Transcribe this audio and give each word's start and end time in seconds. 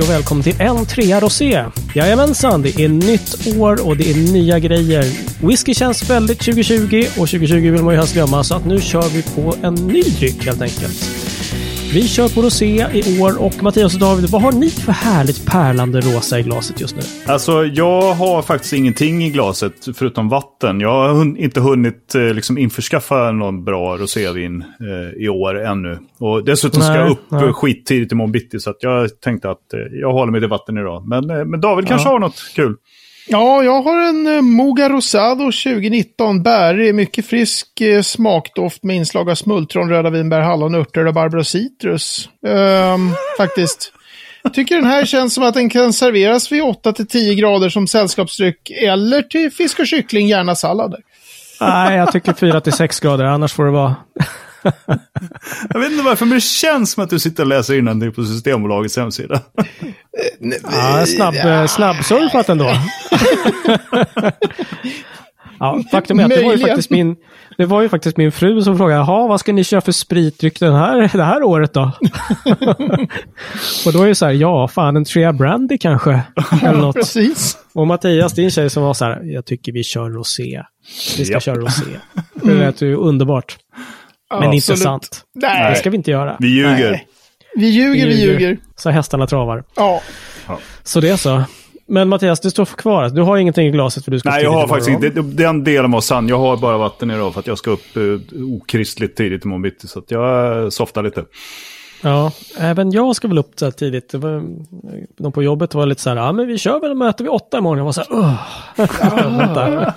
och 0.00 0.10
välkommen 0.10 0.42
till 0.42 0.60
en 0.60 0.86
trea 0.86 1.20
Rosé. 1.20 1.64
Jajamensan, 1.94 2.62
det 2.62 2.80
är 2.80 2.88
nytt 2.88 3.56
år 3.56 3.86
och 3.86 3.96
det 3.96 4.10
är 4.10 4.32
nya 4.32 4.58
grejer. 4.58 5.04
Whisky 5.46 5.74
känns 5.74 6.10
väldigt 6.10 6.38
2020 6.38 7.04
och 7.08 7.14
2020 7.14 7.54
vill 7.54 7.82
man 7.82 7.94
ju 7.94 7.98
helst 7.98 8.14
glömma 8.14 8.44
så 8.44 8.54
att 8.54 8.64
nu 8.64 8.80
kör 8.80 9.08
vi 9.08 9.22
på 9.22 9.54
en 9.62 9.74
ny 9.74 10.02
dryck 10.02 10.46
helt 10.46 10.62
enkelt. 10.62 11.19
Vi 11.94 12.08
kör 12.08 12.34
på 12.34 12.42
rosé 12.42 12.86
i 12.92 13.20
år 13.20 13.42
och 13.42 13.62
Mattias 13.62 13.94
och 13.94 14.00
David, 14.00 14.30
vad 14.30 14.42
har 14.42 14.52
ni 14.52 14.70
för 14.70 14.92
härligt 14.92 15.46
pärlande 15.46 16.00
rosa 16.00 16.38
i 16.38 16.42
glaset 16.42 16.80
just 16.80 16.96
nu? 16.96 17.02
Alltså, 17.26 17.64
jag 17.64 18.14
har 18.14 18.42
faktiskt 18.42 18.72
ingenting 18.72 19.24
i 19.24 19.30
glaset 19.30 19.88
förutom 19.94 20.28
vatten. 20.28 20.80
Jag 20.80 21.14
har 21.14 21.38
inte 21.38 21.60
hunnit 21.60 22.14
eh, 22.14 22.34
liksom, 22.34 22.58
införskaffa 22.58 23.32
någon 23.32 23.64
bra 23.64 23.96
rosévin 23.96 24.64
eh, 24.80 25.22
i 25.22 25.28
år 25.28 25.64
ännu. 25.64 25.98
Och 26.18 26.44
dessutom 26.44 26.82
ska 26.82 26.92
Nej, 26.92 27.00
jag 27.00 27.10
upp 27.10 27.30
nej. 27.30 27.52
skittidigt 27.52 28.12
imorgon 28.12 28.32
bitti, 28.32 28.60
så 28.60 28.74
jag 28.80 29.20
tänkte 29.20 29.50
att 29.50 29.72
eh, 29.72 29.80
jag 30.00 30.12
håller 30.12 30.32
mig 30.32 30.40
till 30.40 30.50
vatten 30.50 30.78
idag. 30.78 31.08
Men, 31.08 31.30
eh, 31.30 31.44
men 31.44 31.60
David 31.60 31.88
kanske 31.88 32.08
har 32.08 32.18
något 32.18 32.52
kul. 32.56 32.76
Ja, 33.32 33.62
jag 33.62 33.82
har 33.82 34.08
en 34.08 34.26
eh, 34.26 34.42
Moga 34.42 34.88
Rosado 34.88 35.44
2019. 35.44 36.42
Bärig, 36.42 36.94
mycket 36.94 37.26
frisk 37.26 37.80
eh, 37.80 38.02
smakdoft 38.02 38.84
med 38.84 38.96
inslag 38.96 39.30
av 39.30 39.34
smultron, 39.34 39.88
röda 39.88 40.10
vinbär, 40.10 40.40
hallon, 40.40 40.74
örter, 40.74 41.04
rabarber 41.04 41.38
och 41.38 41.46
citrus. 41.46 42.28
Ehm, 42.46 43.10
faktiskt. 43.36 43.92
Jag 44.42 44.54
tycker 44.54 44.76
den 44.76 44.84
här 44.84 45.04
känns 45.04 45.34
som 45.34 45.44
att 45.44 45.54
den 45.54 45.70
kan 45.70 45.92
serveras 45.92 46.52
vid 46.52 46.62
8-10 46.62 47.34
grader 47.34 47.68
som 47.68 47.86
sällskapsdryck 47.86 48.70
eller 48.70 49.22
till 49.22 49.50
fisk 49.50 49.78
och 49.78 49.86
kyckling, 49.86 50.28
gärna 50.28 50.54
sallader. 50.54 51.00
Nej, 51.60 51.96
jag 51.96 52.12
tycker 52.12 52.32
4 52.32 52.60
till 52.60 52.72
6 52.72 53.00
grader, 53.00 53.24
annars 53.24 53.52
får 53.52 53.64
det 53.64 53.70
vara... 53.70 53.96
Jag 55.70 55.80
vet 55.80 55.90
inte 55.92 56.04
varför, 56.04 56.26
men 56.26 56.34
det 56.34 56.40
känns 56.40 56.92
som 56.92 57.04
att 57.04 57.10
du 57.10 57.18
sitter 57.18 57.42
och 57.42 57.48
läser 57.48 57.78
innantill 57.78 58.12
på 58.12 58.24
Systembolagets 58.24 58.96
hemsida. 58.96 59.40
Ja, 60.62 61.06
snabb, 61.06 61.34
ja. 61.34 61.68
snabbsurfat 61.68 62.48
ändå. 62.48 62.64
ja, 65.58 65.82
faktum 65.90 66.20
är 66.20 66.24
att 66.24 66.30
det 66.30 66.44
var 66.44 66.52
ju 66.52 66.58
faktiskt 66.58 66.90
min, 66.90 67.16
det 67.58 67.66
var 67.66 67.82
ju 67.82 67.88
faktiskt 67.88 68.16
min 68.16 68.32
fru 68.32 68.62
som 68.62 68.76
frågade, 68.78 69.00
jaha, 69.00 69.26
vad 69.26 69.40
ska 69.40 69.52
ni 69.52 69.64
köra 69.64 69.80
för 69.80 69.92
spritdryck 69.92 70.60
den 70.60 70.74
här, 70.74 71.16
det 71.16 71.24
här 71.24 71.42
året 71.42 71.72
då? 71.74 71.82
och 73.86 73.92
då 73.92 74.02
är 74.02 74.08
det 74.08 74.14
så 74.14 74.26
här, 74.26 74.32
ja, 74.32 74.68
fan 74.68 74.96
en 74.96 75.04
trea 75.04 75.32
brandy 75.32 75.78
kanske. 75.78 76.22
Eller 76.62 76.78
något. 76.78 76.96
Precis. 76.96 77.58
Och 77.72 77.86
Mattias, 77.86 78.32
din 78.32 78.50
tjej 78.50 78.70
som 78.70 78.82
var 78.82 78.94
så 78.94 79.04
här, 79.04 79.22
jag 79.24 79.46
tycker 79.46 79.72
vi 79.72 79.82
kör 79.82 80.10
rosé. 80.10 80.62
Vi 81.18 81.24
ska 81.24 81.34
Japp. 81.34 81.42
köra 81.42 81.56
rosé. 81.56 81.84
Det 82.34 82.54
lät 82.54 82.80
ju 82.80 82.94
underbart. 82.94 83.56
Men 84.30 84.42
inte 84.52 84.56
Absolut. 84.56 84.82
sant. 84.82 85.22
Nej, 85.34 85.70
Det 85.70 85.76
ska 85.76 85.90
vi 85.90 85.96
inte 85.96 86.10
göra. 86.10 86.36
Vi 86.38 86.48
ljuger. 86.48 86.90
Nej. 86.90 87.06
Vi 87.56 87.68
ljuger, 87.68 88.06
vi 88.06 88.22
ljuger. 88.22 88.58
Så 88.76 88.90
hästarna 88.90 89.26
travar. 89.26 89.64
Ja, 89.76 90.02
Så 90.82 91.00
det 91.00 91.08
är 91.08 91.16
så. 91.16 91.42
Men 91.86 92.08
Mattias, 92.08 92.40
du 92.40 92.50
står 92.50 92.64
kvar. 92.64 93.08
Du 93.08 93.22
har 93.22 93.36
ingenting 93.36 93.66
i 93.66 93.70
glaset 93.70 94.04
för 94.04 94.10
du 94.10 94.18
ska 94.18 94.30
Nej, 94.30 94.42
jag 94.42 94.52
har 94.52 94.68
faktiskt 94.68 94.90
inte. 94.90 95.22
Den 95.22 95.64
delen 95.64 95.90
var 95.90 96.00
sann. 96.00 96.28
Jag 96.28 96.38
har 96.38 96.56
bara 96.56 96.78
vatten 96.78 97.10
idag 97.10 97.32
för 97.32 97.40
att 97.40 97.46
jag 97.46 97.58
ska 97.58 97.70
upp 97.70 97.96
eh, 97.96 98.02
okristligt 98.56 99.16
tidigt 99.16 99.44
imorgon 99.44 99.62
bitti. 99.62 99.88
Så 99.88 99.98
att 99.98 100.10
jag 100.10 100.62
eh, 100.62 100.68
softar 100.68 101.02
lite. 101.02 101.24
Ja, 102.02 102.32
även 102.58 102.90
jag 102.90 103.16
ska 103.16 103.28
väl 103.28 103.38
upp 103.38 103.52
så 103.56 103.64
här 103.64 103.72
tidigt. 103.72 104.14
Var, 104.14 104.42
de 105.18 105.32
på 105.32 105.42
jobbet 105.42 105.74
var 105.74 105.86
lite 105.86 106.02
så 106.02 106.10
här, 106.10 106.16
ja 106.16 106.32
men 106.32 106.46
vi 106.46 106.58
kör 106.58 106.80
väl 106.80 106.94
möte 106.94 107.22
vid 107.22 107.32
åtta 107.32 107.58
imorgon. 107.58 107.78
Jag 107.78 107.84
var 107.84 107.92
så 107.92 108.00
här, 108.00 108.08
Åh. 108.10 108.34
Vänta. 109.38 109.94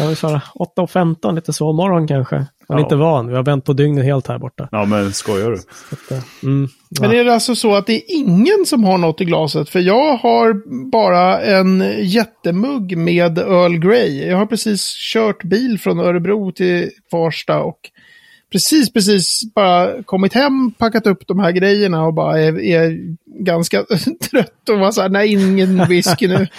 Jag 0.00 0.06
vill 0.08 0.16
köra 0.16 0.42
8 0.54 0.82
och 0.82 0.90
15, 0.90 1.34
lite 1.34 1.52
sovmorgon 1.52 2.08
kanske. 2.08 2.36
Man 2.36 2.78
är 2.78 2.80
Ja. 2.82 2.86
inte 2.86 2.96
van, 2.96 3.28
vi 3.28 3.34
har 3.34 3.42
vänt 3.42 3.64
på 3.64 3.72
dygnet 3.72 4.04
helt 4.04 4.26
här 4.28 4.38
borta. 4.38 4.68
Ja, 4.72 4.84
men 4.84 5.12
skojar 5.12 5.50
du? 5.50 5.56
Så 5.56 5.64
att, 5.94 6.10
eh, 6.10 6.24
mm, 6.42 6.68
Men 7.00 7.10
ja. 7.12 7.16
är 7.20 7.24
det 7.24 7.34
alltså 7.34 7.54
så 7.54 7.74
att 7.74 7.86
det 7.86 7.92
är 7.94 8.02
ingen 8.08 8.66
som 8.66 8.84
har 8.84 8.98
något 8.98 9.20
i 9.20 9.24
glaset? 9.24 9.68
För 9.68 9.80
jag 9.80 10.16
har 10.16 10.62
bara 10.90 11.40
en 11.42 11.84
jättemugg 12.02 12.96
med 12.96 13.38
Earl 13.38 13.76
Grey. 13.78 14.26
Jag 14.28 14.36
har 14.36 14.46
precis 14.46 14.94
kört 15.12 15.42
bil 15.44 15.78
från 15.80 16.00
Örebro 16.00 16.52
till 16.52 16.90
Farsta 17.10 17.60
och 17.60 17.78
precis, 18.52 18.92
precis 18.92 19.40
bara 19.54 20.02
kommit 20.02 20.34
hem, 20.34 20.72
packat 20.78 21.06
upp 21.06 21.26
de 21.26 21.38
här 21.40 21.52
grejerna 21.52 22.06
och 22.06 22.14
bara 22.14 22.40
är, 22.40 22.60
är 22.60 22.98
ganska 23.44 23.84
trött 24.30 24.68
och 24.70 24.78
var 24.78 24.92
så 24.92 25.02
här, 25.02 25.08
nej, 25.08 25.32
ingen 25.32 25.88
whisky 25.88 26.28
nu. 26.28 26.46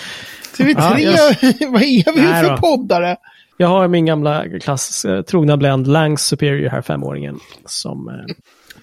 Så 0.62 0.94
vi 0.96 1.04
Ja, 1.04 1.34
tre, 1.40 1.68
vad 1.68 1.82
är 1.82 2.14
vi 2.16 2.22
Nej 2.22 2.44
för 2.44 2.50
då. 2.52 2.58
poddare? 2.58 3.16
Jag 3.58 3.68
har 3.68 3.88
min 3.88 4.06
gamla 4.06 4.44
klass, 4.62 5.06
eh, 5.06 5.22
trogna 5.22 5.58
blend 5.58 5.88
Langs 5.88 6.22
Superior 6.26 6.70
här, 6.70 6.82
femåringen. 6.82 7.40
Som 7.66 8.08
eh, 8.10 8.14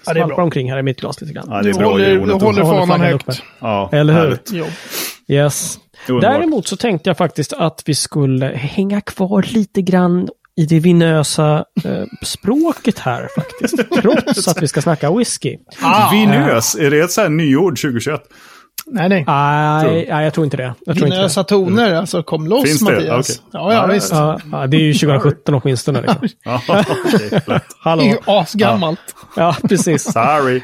Ja, 0.07 0.15
det 0.15 0.21
är 0.21 0.27
bra. 0.27 0.37
omkring 0.37 0.71
här 0.73 0.79
i 0.79 0.83
mitt 0.83 1.01
glas 1.01 1.21
lite 1.21 1.33
grann. 1.33 1.47
Ja, 1.51 1.63
det 1.63 1.69
är 1.69 1.73
Du 1.73 1.79
bra 1.79 1.97
du 1.99 2.19
håller 2.19 2.33
Jag 2.33 2.39
håller 2.39 2.63
fanan 2.63 3.01
högt. 3.01 3.29
uppe. 3.29 3.39
Ja, 3.61 3.89
Eller 3.93 4.13
hur? 4.13 4.21
härligt. 4.21 4.51
Jo. 4.53 4.65
Yes. 5.29 5.79
Underbart. 6.09 6.33
Däremot 6.35 6.67
så 6.69 6.77
tänkte 6.77 7.11
jag 7.11 7.17
faktiskt 7.17 7.53
att 7.53 7.83
vi 7.87 7.95
skulle 7.95 8.47
hänga 8.47 9.01
kvar 9.01 9.43
lite 9.49 9.83
grann 9.83 10.29
i 10.57 10.67
det 10.67 10.81
vinösa 10.81 11.65
eh, 11.85 12.05
språket 12.23 12.99
här 12.99 13.29
faktiskt. 13.37 13.91
Trots 14.03 14.49
att 14.49 14.63
vi 14.63 14.69
ska 14.69 14.83
snacka 14.83 15.13
whisky. 15.17 15.57
Ah, 15.83 16.11
Vinös, 16.13 16.75
är 16.77 16.91
det 16.91 17.01
ett 17.01 17.11
så 17.13 17.21
här 17.21 17.29
nyord 17.29 17.81
2021? 17.81 18.21
Nej, 18.91 19.09
nej. 19.09 19.25
Nej, 19.27 20.07
nej, 20.11 20.25
jag 20.25 20.35
tror 20.35 20.45
inte 20.45 20.57
det. 20.57 20.75
Jag 20.87 20.97
tror 20.97 21.07
inte 21.07 21.17
det. 21.17 21.21
Vinösa 21.21 21.45
toner, 21.45 21.95
alltså 21.95 22.23
kom 22.23 22.47
loss 22.47 22.65
Finns 22.65 22.81
det? 22.81 22.93
Mattias. 22.95 23.31
Okej. 23.31 23.51
Ja, 23.53 23.73
ja, 23.75 23.87
visst. 23.87 24.13
Ja, 24.13 24.41
ja, 24.53 24.67
det 24.67 24.77
är 24.77 24.81
ju 24.81 24.95
2017 24.95 25.55
åtminstone. 25.55 26.01
Liksom. 26.01 26.29
Ja, 26.45 26.63
okej, 26.69 27.31
lätt. 27.31 27.47
Det 27.47 27.91
är 27.91 28.03
ju 28.03 28.11
Hallå. 28.11 28.15
asgammalt. 28.27 29.01
Ja, 29.37 29.57
precis. 29.69 30.03
Sorry. 30.13 30.63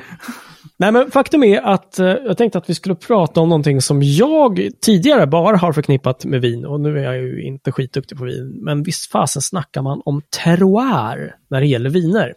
Nej, 0.76 0.92
men 0.92 1.10
faktum 1.10 1.44
är 1.44 1.60
att 1.60 1.98
eh, 1.98 2.06
jag 2.06 2.38
tänkte 2.38 2.58
att 2.58 2.70
vi 2.70 2.74
skulle 2.74 2.94
prata 2.94 3.40
om 3.40 3.48
någonting 3.48 3.80
som 3.80 4.02
jag 4.02 4.68
tidigare 4.84 5.26
bara 5.26 5.56
har 5.56 5.72
förknippat 5.72 6.24
med 6.24 6.40
vin. 6.40 6.66
Och 6.66 6.80
nu 6.80 6.98
är 6.98 7.02
jag 7.02 7.16
ju 7.16 7.42
inte 7.42 7.72
skitduktig 7.72 8.18
på 8.18 8.24
vin. 8.24 8.58
Men 8.62 8.82
visst 8.82 9.10
fasen 9.10 9.42
snackar 9.42 9.82
man 9.82 10.02
om 10.04 10.22
terroir 10.42 11.34
när 11.50 11.60
det 11.60 11.66
gäller 11.66 11.90
viner. 11.90 12.34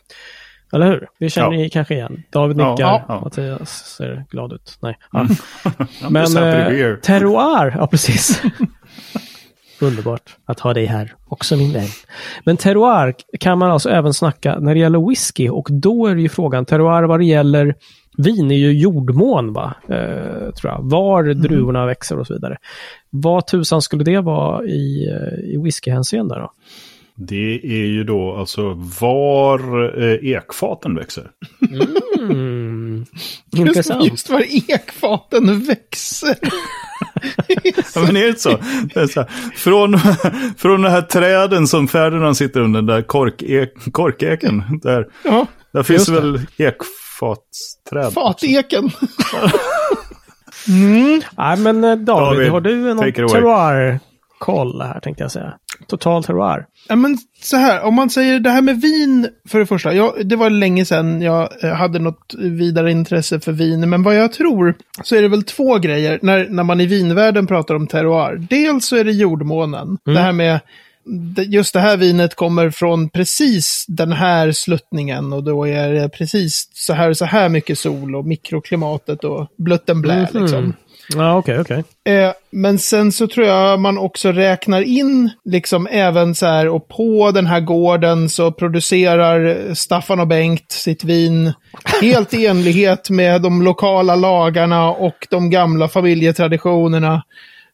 Eller 0.74 0.86
hur? 0.88 1.08
Det 1.20 1.30
känner 1.30 1.52
Ja. 1.52 1.58
ni 1.58 1.70
kanske 1.70 1.94
igen. 1.94 2.24
David 2.30 2.60
Ja, 2.60 2.72
nickar, 2.72 3.04
ja. 3.08 3.22
Mattias 3.24 3.70
ser 3.98 4.26
glad 4.30 4.54
ut. 4.54 4.78
Nej. 4.82 4.98
Ja. 6.02 6.10
Men 6.10 6.38
eh, 6.38 6.96
terroir, 6.96 7.76
ja 7.78 7.88
precis. 7.88 8.42
Underbart 9.82 10.36
att 10.46 10.60
ha 10.60 10.74
dig 10.74 10.86
här 10.86 11.14
också 11.28 11.56
min 11.58 11.74
vän. 11.74 11.88
Men 12.46 12.58
terroir 12.58 13.14
kan 13.40 13.58
man 13.58 13.72
alltså 13.72 13.90
även 13.90 14.14
snacka 14.14 14.60
när 14.60 14.74
det 14.74 14.80
gäller 14.80 15.10
whisky 15.10 15.50
och 15.50 15.68
då 15.72 16.08
är 16.08 16.16
det 16.16 16.22
ju 16.22 16.30
frågan, 16.30 16.66
terroir 16.66 17.04
vad 17.04 17.20
det 17.20 17.26
gäller 17.26 17.76
vin 18.18 18.52
är 18.52 18.56
ju 18.56 18.72
jordmån 18.80 19.54
va? 19.54 19.74
Eh, 19.90 20.52
tror 20.54 20.74
jag. 20.74 20.80
Var 20.82 21.24
druvorna 21.34 21.86
växer 21.86 22.20
och 22.20 22.28
så 22.28 22.34
vidare. 22.34 22.58
Vad 23.10 23.48
tusan 23.48 23.82
skulle 23.82 24.04
det 24.04 24.20
vara 24.22 24.66
i, 24.66 25.10
eh, 25.10 25.54
i 25.54 25.58
whiskyhänseende 25.64 26.36
då? 26.36 26.52
Det 27.20 27.60
är 27.64 27.86
ju 27.86 28.04
då 28.04 28.36
alltså 28.36 28.74
var 29.02 29.60
eh, 30.04 30.32
ekfaten 30.32 30.96
växer. 30.96 31.28
Mm. 32.20 33.06
Intressant. 33.58 34.06
just 34.12 34.30
var 34.30 34.44
ekfaten 34.72 35.60
växer. 35.64 36.36
Ja, 37.96 38.02
men 38.02 38.18
är 38.18 38.22
det 38.22 38.28
inte 38.28 38.42
så? 38.42 38.58
Det 38.94 39.00
är 39.00 39.08
så 39.08 39.20
här, 39.20 39.30
från, 39.56 40.00
från 40.58 40.82
de 40.82 40.90
här 40.90 41.02
träden 41.02 41.68
som 41.68 41.88
Ferdinand 41.88 42.38
sitter 42.38 42.60
under, 42.62 42.78
den 42.82 42.86
där 42.86 43.02
korkek, 43.02 43.74
korkeken. 43.92 44.64
Där, 44.84 45.08
Ja, 45.24 45.46
där 45.74 45.84
finns 45.84 46.06
det. 46.06 46.12
väl 46.12 46.42
ekfatsträd. 46.58 48.14
fateken. 48.14 48.90
mm. 50.68 51.22
Nej 51.38 51.58
men 51.58 51.84
eh, 51.84 51.96
David, 51.96 52.06
David, 52.38 52.50
har 52.52 52.62
du 52.62 52.76
någon 52.94 53.14
terroir-koll 53.14 54.82
här 54.82 55.00
tänkte 55.00 55.24
jag 55.24 55.32
säga? 55.32 55.54
Total 55.88 56.24
terroir. 56.24 56.66
Ja, 56.90 56.96
men 56.96 57.18
så 57.42 57.58
här, 57.58 57.82
om 57.82 57.94
man 57.94 58.10
säger 58.10 58.40
det 58.40 58.50
här 58.50 58.62
med 58.62 58.82
vin, 58.82 59.28
för 59.50 59.60
det 59.60 59.66
första. 59.66 59.94
Jag, 59.94 60.28
det 60.28 60.36
var 60.36 60.50
länge 60.50 60.86
sedan 60.86 61.22
jag 61.22 61.64
eh, 61.64 61.70
hade 61.74 62.00
något 62.00 62.34
vidare 62.38 62.92
intresse 62.92 63.40
för 63.40 63.52
vin. 63.52 63.90
Men 63.90 64.04
vad 64.04 64.16
jag 64.16 64.34
tror 64.34 64.76
så 65.04 65.16
är 65.16 65.22
det 65.22 65.28
väl 65.28 65.44
två 65.44 65.78
grejer 65.78 66.20
när, 66.22 66.48
när 66.50 66.64
man 66.64 66.82
i 66.82 66.86
vinvärlden 66.86 67.48
pratar 67.48 67.76
om 67.76 67.88
terroir. 67.88 68.48
Dels 68.50 68.86
så 68.86 68.96
är 68.96 69.04
det 69.04 69.12
jordmånen. 69.12 69.98
Det 70.06 70.20
här 70.20 70.32
med 70.32 70.60
just 71.48 71.74
det 71.74 71.80
här 71.80 71.98
vinet 71.98 72.36
kommer 72.36 72.70
från 72.70 73.10
precis 73.10 73.86
den 73.88 74.12
här 74.12 74.52
sluttningen 74.52 75.34
och 75.34 75.44
då 75.44 75.68
är 75.68 75.94
det 75.94 76.10
precis 76.10 76.70
så 76.74 76.94
här 76.94 77.14
så 77.14 77.26
här 77.26 77.50
mycket 77.50 77.80
sol 77.80 78.16
och 78.16 78.26
mikroklimatet 78.26 79.24
och 79.24 79.48
blött 79.58 79.90
en 79.90 80.02
blä 80.02 80.28
Mhm. 80.34 80.42
liksom. 80.42 80.74
Ja, 81.16 81.38
okej, 81.38 81.60
okej. 81.60 81.84
Eh, 82.06 82.32
men 82.50 82.80
sen 82.80 83.12
så 83.12 83.28
tror 83.28 83.48
jag 83.48 83.80
man 83.80 83.98
också 83.98 84.32
räknar 84.32 84.82
in 84.82 85.30
liksom 85.46 85.88
även 85.92 86.36
så 86.36 86.46
här 86.46 86.68
och 86.68 86.88
på 86.88 87.32
den 87.32 87.46
här 87.46 87.60
gården 87.60 88.30
så 88.30 88.52
producerar 88.52 89.74
Staffan 89.74 90.20
och 90.20 90.28
Bengt 90.28 90.72
sitt 90.72 91.04
vin 91.04 91.54
helt 92.02 92.34
i 92.34 92.46
enlighet 92.46 93.10
med 93.10 93.42
de 93.42 93.62
lokala 93.62 94.16
lagarna 94.16 94.92
och 94.92 95.28
de 95.30 95.50
gamla 95.50 95.88
familjetraditionerna. 95.88 97.24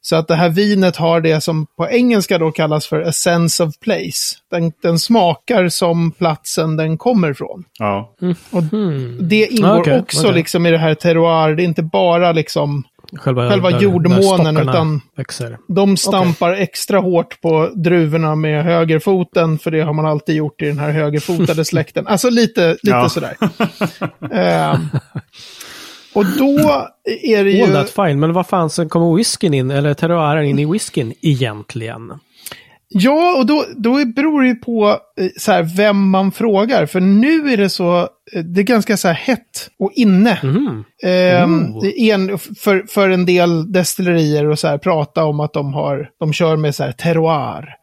Så 0.06 0.16
att 0.16 0.28
det 0.28 0.36
här 0.36 0.50
vinet 0.50 0.96
har 0.96 1.22
det 1.22 1.42
som 1.42 1.66
på 1.78 1.90
engelska 1.90 2.38
då 2.38 2.52
kallas 2.52 2.88
för 2.88 3.02
a 3.02 3.12
sense 3.12 3.64
of 3.64 3.80
place. 3.80 4.36
Den, 4.52 4.72
den 4.82 5.00
smakar 5.00 5.70
som 5.70 6.12
platsen 6.12 6.78
den 6.78 6.98
kommer 6.98 7.32
ifrån. 7.32 7.64
Ja. 7.80 8.14
Och 8.52 8.64
det 9.20 9.48
ingår 9.48 9.80
okej, 9.80 10.00
också 10.00 10.20
okej. 10.20 10.34
liksom 10.34 10.66
i 10.66 10.72
det 10.72 10.78
här 10.78 10.96
terroir. 10.96 11.56
Det 11.56 11.64
är 11.64 11.66
inte 11.66 11.84
bara 11.84 12.32
liksom 12.32 12.84
Själva, 13.18 13.50
Själva 13.50 13.70
där- 13.72 13.80
jordmånen, 13.80 14.56
där 14.56 14.62
utan- 14.64 15.02
Växer. 15.16 15.58
De 15.68 15.98
stampar 15.98 16.52
extra 16.54 17.00
hårt 17.00 17.42
på 17.42 17.72
druvorna 17.76 18.36
med 18.36 18.64
högerfoten, 18.64 19.60
för 19.60 19.72
det 19.72 19.82
har 19.82 19.94
man 19.94 20.06
alltid 20.06 20.36
gjort 20.36 20.62
i 20.62 20.66
den 20.66 20.80
här 20.80 20.92
högerfotade 20.92 21.66
släkten. 21.66 22.08
Alltså 22.08 22.30
lite, 22.30 22.70
lite 22.70 22.80
Ja. 22.84 23.10
sådär. 23.10 23.36
Ehm, 24.32 24.88
och 26.16 26.26
då 26.26 26.88
är 27.24 27.44
det 27.44 27.52
ju... 27.52 27.64
All 27.64 27.72
that 27.72 27.90
fine, 27.90 28.20
men 28.20 28.34
vad 28.34 28.48
fan 28.48 28.70
sen 28.70 28.90
kommer 28.90 29.16
whiskyn 29.18 29.54
in, 29.54 29.72
eller 29.72 29.94
terroiren 29.94 30.46
in 30.46 30.60
i 30.60 30.66
whiskyn 30.66 31.14
egentligen? 31.22 32.14
Ja, 32.94 33.36
och 33.38 33.46
då, 33.46 33.66
då 33.78 34.06
beror 34.06 34.44
det 34.44 34.56
på 34.56 34.98
eh, 35.20 35.28
så 35.38 35.52
här, 35.52 35.64
vem 35.78 36.10
man 36.10 36.32
frågar. 36.32 36.86
För 36.86 37.00
nu 37.00 37.54
är 37.54 37.58
det 37.58 37.70
så, 37.70 38.00
eh, 38.34 38.44
det 38.44 38.62
är 38.62 38.64
ganska 38.64 38.98
så 38.98 39.08
här 39.08 39.16
hett 39.16 39.70
och 39.80 39.92
inne. 39.96 40.40
Mhm. 40.44 40.84
Ehm, 41.04 41.76
Oh. 41.76 42.10
en, 42.10 42.38
för, 42.40 42.84
för 42.90 43.10
en 43.10 43.26
del 43.26 43.72
destillerier 43.72 44.46
och 44.50 44.60
så 44.60 44.68
här 44.68 44.78
prata 44.78 45.26
om 45.26 45.40
att 45.40 45.54
de 45.54 45.74
har, 45.74 46.10
de 46.20 46.34
kör 46.34 46.56
med 46.58 46.76
så 46.76 46.84
här 46.84 46.92
terroir. 46.92 47.76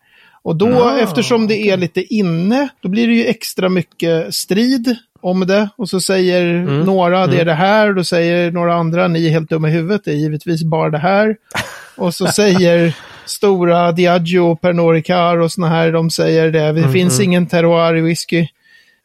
Och 0.42 0.56
då, 0.56 0.68
Ah, 0.84 0.98
eftersom 0.98 1.46
det 1.46 1.56
är 1.70 1.76
lite 1.76 2.14
inne, 2.14 2.68
då 2.82 2.88
blir 2.88 3.06
det 3.08 3.14
ju 3.14 3.24
extra 3.26 3.68
mycket 3.68 4.34
strid 4.34 4.96
om 5.22 5.46
det. 5.46 5.68
Och 5.76 5.88
så 5.88 6.00
säger 6.00 6.44
Mm. 6.54 6.80
några, 6.80 7.26
det 7.26 7.40
är 7.40 7.44
det 7.44 7.54
här, 7.54 7.88
och 7.88 7.94
då 7.94 8.04
säger 8.04 8.50
några 8.50 8.74
andra, 8.74 9.08
ni 9.08 9.26
är 9.26 9.30
helt 9.30 9.50
dumma 9.50 9.68
i 9.68 9.72
huvudet, 9.72 10.02
det 10.04 10.10
är 10.10 10.16
givetvis 10.16 10.62
bara 10.64 10.90
det 10.90 10.98
här. 10.98 11.36
Och 11.96 12.14
så 12.14 12.26
säger 12.26 12.96
stora 13.30 13.92
Diageo 13.92 14.50
och 14.50 14.60
Pernod 14.60 14.94
Ricard 14.94 15.40
och 15.40 15.52
såna 15.52 15.68
här, 15.68 15.92
de 15.92 16.10
säger 16.10 16.50
det, 16.50 16.60
Mm, 16.64 16.82
det 16.82 16.92
finns 16.92 17.20
ingen 17.20 17.46
terroir 17.46 17.96
i 17.96 18.00
whisky. 18.00 18.46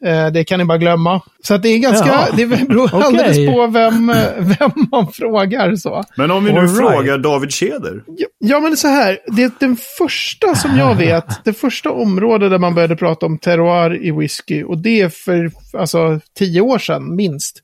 Eh, 0.06 0.28
det 0.28 0.44
kan 0.44 0.60
ni 0.60 0.66
bara 0.66 0.78
glömma. 0.78 1.22
Så 1.44 1.54
att 1.54 1.64
det 1.64 1.70
är 1.70 1.78
ganska, 1.80 2.08
Jaha. 2.08 2.28
det 2.38 2.46
beror 2.46 2.86
Okej. 2.86 3.02
alldeles 3.04 3.38
på 3.54 3.68
vem, 3.68 4.10
eh, 4.10 4.16
vem 4.38 4.72
man 4.92 5.08
frågar 5.14 5.76
så. 5.76 6.04
Men 6.18 6.32
om 6.32 6.46
vi 6.46 6.52
nu 6.52 6.60
All 6.60 6.66
right. 6.68 6.78
frågar 6.78 7.18
David 7.18 7.52
Tjäder. 7.52 8.04
Ja, 8.08 8.28
Ja, 8.40 8.60
men 8.60 8.78
så 8.78 8.88
här, 8.88 9.18
det 9.28 9.44
är 9.44 9.52
den 9.60 9.78
första 9.98 10.56
som 10.56 10.78
jag 10.78 10.96
vet, 10.98 11.44
det 11.46 11.54
första 11.54 11.92
området 11.92 12.52
där 12.52 12.58
man 12.58 12.76
började 12.76 12.96
prata 12.96 13.26
om 13.26 13.38
terroir 13.38 14.06
i 14.06 14.12
whisky, 14.12 14.64
och 14.64 14.78
det 14.78 15.02
är 15.02 15.10
för 15.10 15.52
alltså, 15.78 16.20
tio 16.38 16.62
år 16.62 16.80
sedan 16.80 17.16
minst. 17.16 17.62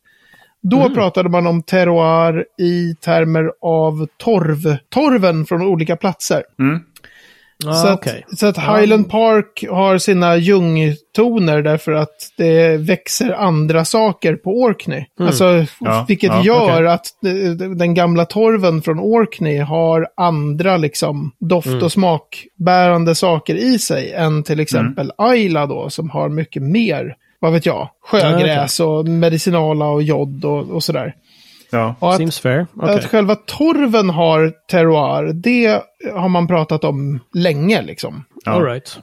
Då 0.61 0.89
pratade 0.89 1.29
man 1.29 1.47
om 1.47 1.63
terroir 1.63 2.45
i 2.57 2.95
termer 2.95 3.51
av 3.61 4.07
torv, 4.17 4.77
torven 4.89 5.45
från 5.45 5.61
olika 5.61 5.95
platser. 5.95 6.43
Ah, 7.65 7.73
så, 7.73 7.87
att, 7.87 8.07
så 8.37 8.45
att 8.47 8.57
Highland 8.57 9.09
Park 9.09 9.65
har 9.69 9.97
sina 9.97 10.37
ljungtoner 10.37 11.61
därför 11.61 11.91
att 11.91 12.33
det 12.37 12.77
växer 12.77 13.33
andra 13.33 13.85
saker 13.85 14.35
på 14.35 14.61
Orkney. 14.61 15.05
Alltså, 15.19 15.65
Ja, 15.79 16.05
vilket 16.07 16.31
ja, 16.31 16.43
gör 16.43 16.83
okej. 16.83 16.87
att 16.87 17.23
eh, 17.25 17.67
den 17.67 17.93
gamla 17.93 18.25
torven 18.25 18.81
från 18.81 18.99
Orkney 18.99 19.59
har 19.59 20.07
andra 20.17 20.77
liksom 20.77 21.31
doft 21.39 21.83
och 21.83 21.91
smakbärande 21.91 23.15
saker 23.15 23.55
i 23.55 23.79
sig 23.79 24.13
än 24.13 24.43
till 24.43 24.59
exempel 24.59 25.11
Ayla 25.17 25.65
då, 25.65 25.89
som 25.89 26.09
har 26.09 26.29
mycket 26.29 26.63
mer, 26.63 27.15
vad 27.41 27.53
vet 27.53 27.65
jag, 27.65 27.89
sjögräs 28.03 28.79
och 28.79 29.05
medicinala 29.07 29.85
och 29.85 30.03
jod 30.03 30.45
och, 30.45 30.69
och 30.69 30.83
sådär. 30.83 31.15
Ja. 31.71 31.95
Och 31.99 32.09
att, 32.09 32.17
Seems 32.17 32.39
fair. 32.39 32.67
Okej. 32.75 32.95
att 32.95 33.05
själva 33.05 33.35
torven 33.35 34.09
har 34.09 34.53
terroir, 34.71 35.33
det 35.33 35.81
har 36.13 36.29
man 36.29 36.47
pratat 36.47 36.83
om 36.83 37.19
länge 37.33 37.81
liksom. 37.81 38.23
Ja. 38.45 38.51
All 38.51 38.63
right. 38.63 38.99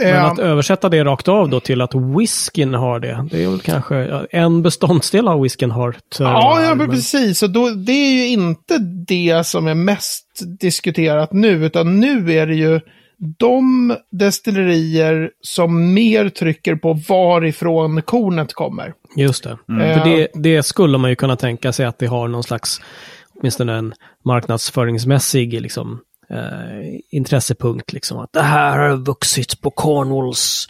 Men 0.00 0.14
Eh, 0.16 0.24
att 0.24 0.38
översätta 0.38 0.88
det 0.88 1.04
rakt 1.04 1.28
av 1.28 1.48
då 1.48 1.60
till 1.60 1.80
att 1.80 1.94
whiskyn 1.94 2.74
har 2.74 3.00
det, 3.00 3.26
det 3.30 3.44
är 3.44 3.48
väl 3.48 3.60
kanske 3.60 3.96
ja, 3.96 4.26
en 4.30 4.62
beståndsdel 4.62 5.28
av 5.28 5.40
whiskyn 5.40 5.70
har 5.70 5.96
terroir. 6.16 6.32
Ja, 6.32 6.62
ja 6.62 6.68
men 6.68 6.78
men- 6.78 6.90
precis. 6.90 7.42
Och 7.42 7.50
då, 7.50 7.70
det 7.70 7.92
är 7.92 8.12
ju 8.12 8.28
inte 8.28 8.78
det 9.06 9.46
som 9.46 9.66
är 9.66 9.74
mest 9.74 10.26
diskuterat 10.60 11.32
nu, 11.32 11.66
utan 11.66 12.00
nu 12.00 12.32
är 12.32 12.46
det 12.46 12.54
ju 12.54 12.80
de 13.20 13.96
destillerier 14.10 15.30
som 15.40 15.94
mer 15.94 16.28
trycker 16.28 16.74
på 16.74 16.92
varifrån 16.92 18.02
kornet 18.02 18.52
kommer. 18.52 18.94
Just 19.16 19.44
det. 19.44 19.58
Mm. 19.68 19.98
För 19.98 20.04
det, 20.04 20.28
det 20.34 20.62
skulle 20.62 20.98
man 20.98 21.10
ju 21.10 21.16
kunna 21.16 21.36
tänka 21.36 21.72
sig 21.72 21.86
att 21.86 21.98
det 21.98 22.06
har 22.06 22.28
någon 22.28 22.42
slags, 22.42 22.80
åtminstone 23.38 23.72
en 23.72 23.94
marknadsföringsmässig 24.24 25.60
liksom, 25.60 26.00
eh, 26.30 27.00
intressepunkt. 27.10 27.92
Liksom, 27.92 28.18
att 28.18 28.32
det 28.32 28.42
här 28.42 28.78
har 28.78 28.96
vuxit 28.96 29.60
på 29.60 29.70
Cornwalls 29.70 30.68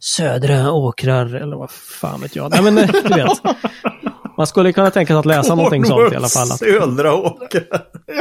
södra 0.00 0.72
åkrar, 0.72 1.34
eller 1.34 1.56
vad 1.56 1.70
fan 1.70 2.20
vet 2.20 2.36
jag. 2.36 2.50
Nej, 2.50 2.62
men 2.62 2.78
eh, 2.78 2.86
du 2.86 3.14
vet. 3.14 3.38
Man 4.36 4.46
skulle 4.46 4.72
kunna 4.72 4.90
tänka 4.90 5.12
sig 5.12 5.18
att 5.18 5.26
läsa 5.26 5.54
någonting 5.54 5.84
sånt 5.84 6.12
i 6.12 6.16
alla 6.16 6.28
fall. 6.28 6.50
Att, 6.52 6.58
Södra 6.58 7.14
åker. 7.14 7.64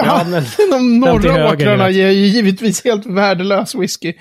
Ja, 0.03 0.25
men- 0.29 0.43
de 0.71 0.99
norra 0.99 1.31
höger, 1.31 1.53
åkrarna 1.53 1.89
ger 1.89 2.09
ju 2.11 2.25
givetvis 2.27 2.83
helt 2.83 3.05
värdelös 3.05 3.75
whisky. 3.75 4.13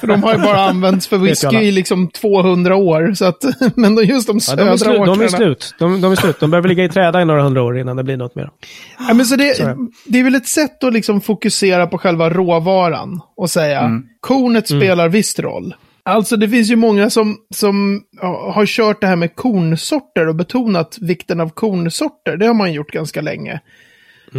För 0.00 0.06
de 0.06 0.22
har 0.22 0.34
ju 0.34 0.38
bara 0.42 0.60
använts 0.68 1.06
för 1.06 1.18
whisky 1.18 1.56
i 1.56 1.70
liksom 1.70 2.08
200 2.10 2.76
år. 2.76 3.14
Så 3.14 3.24
att, 3.24 3.44
men 3.76 3.94
de- 3.94 4.04
just 4.04 4.26
de 4.26 4.38
ja, 4.48 4.56
de, 4.56 4.62
är 4.62 4.76
södra 4.76 4.78
slut, 4.78 4.98
åkrarna. 5.00 5.14
de 5.16 5.24
är 5.24 5.28
slut. 5.28 5.74
De, 5.78 6.00
de 6.00 6.12
är 6.12 6.16
slut. 6.16 6.40
De 6.40 6.50
behöver 6.50 6.68
ligga 6.68 6.84
i 6.84 6.88
träda 6.88 7.22
i 7.22 7.24
några 7.24 7.42
hundra 7.42 7.62
år 7.62 7.78
innan 7.78 7.96
det 7.96 8.04
blir 8.04 8.16
något 8.16 8.34
mer. 8.34 8.50
Ja, 9.08 9.14
men 9.14 9.26
så 9.26 9.36
det, 9.36 9.56
Sorry. 9.56 9.74
det 10.06 10.18
är 10.20 10.24
väl 10.24 10.34
ett 10.34 10.48
sätt 10.48 10.84
att 10.84 10.92
liksom 10.92 11.20
fokusera 11.20 11.86
på 11.86 11.98
själva 11.98 12.30
råvaran 12.30 13.20
och 13.36 13.50
säga 13.50 14.02
kornet 14.20 14.68
spelar 14.68 15.08
visst 15.08 15.38
roll. 15.38 15.74
Alltså 16.04 16.36
det 16.36 16.48
finns 16.48 16.70
ju 16.70 16.76
många 16.76 17.10
som, 17.10 17.36
som 17.54 18.04
har 18.52 18.66
kört 18.66 19.00
det 19.00 19.06
här 19.06 19.16
med 19.16 19.34
kornsorter 19.34 20.28
och 20.28 20.34
betonat 20.34 20.98
vikten 21.00 21.40
av 21.40 21.48
kornsorter. 21.48 22.36
Det 22.36 22.46
har 22.46 22.54
man 22.54 22.72
gjort 22.72 22.90
ganska 22.90 23.20
länge. 23.20 23.60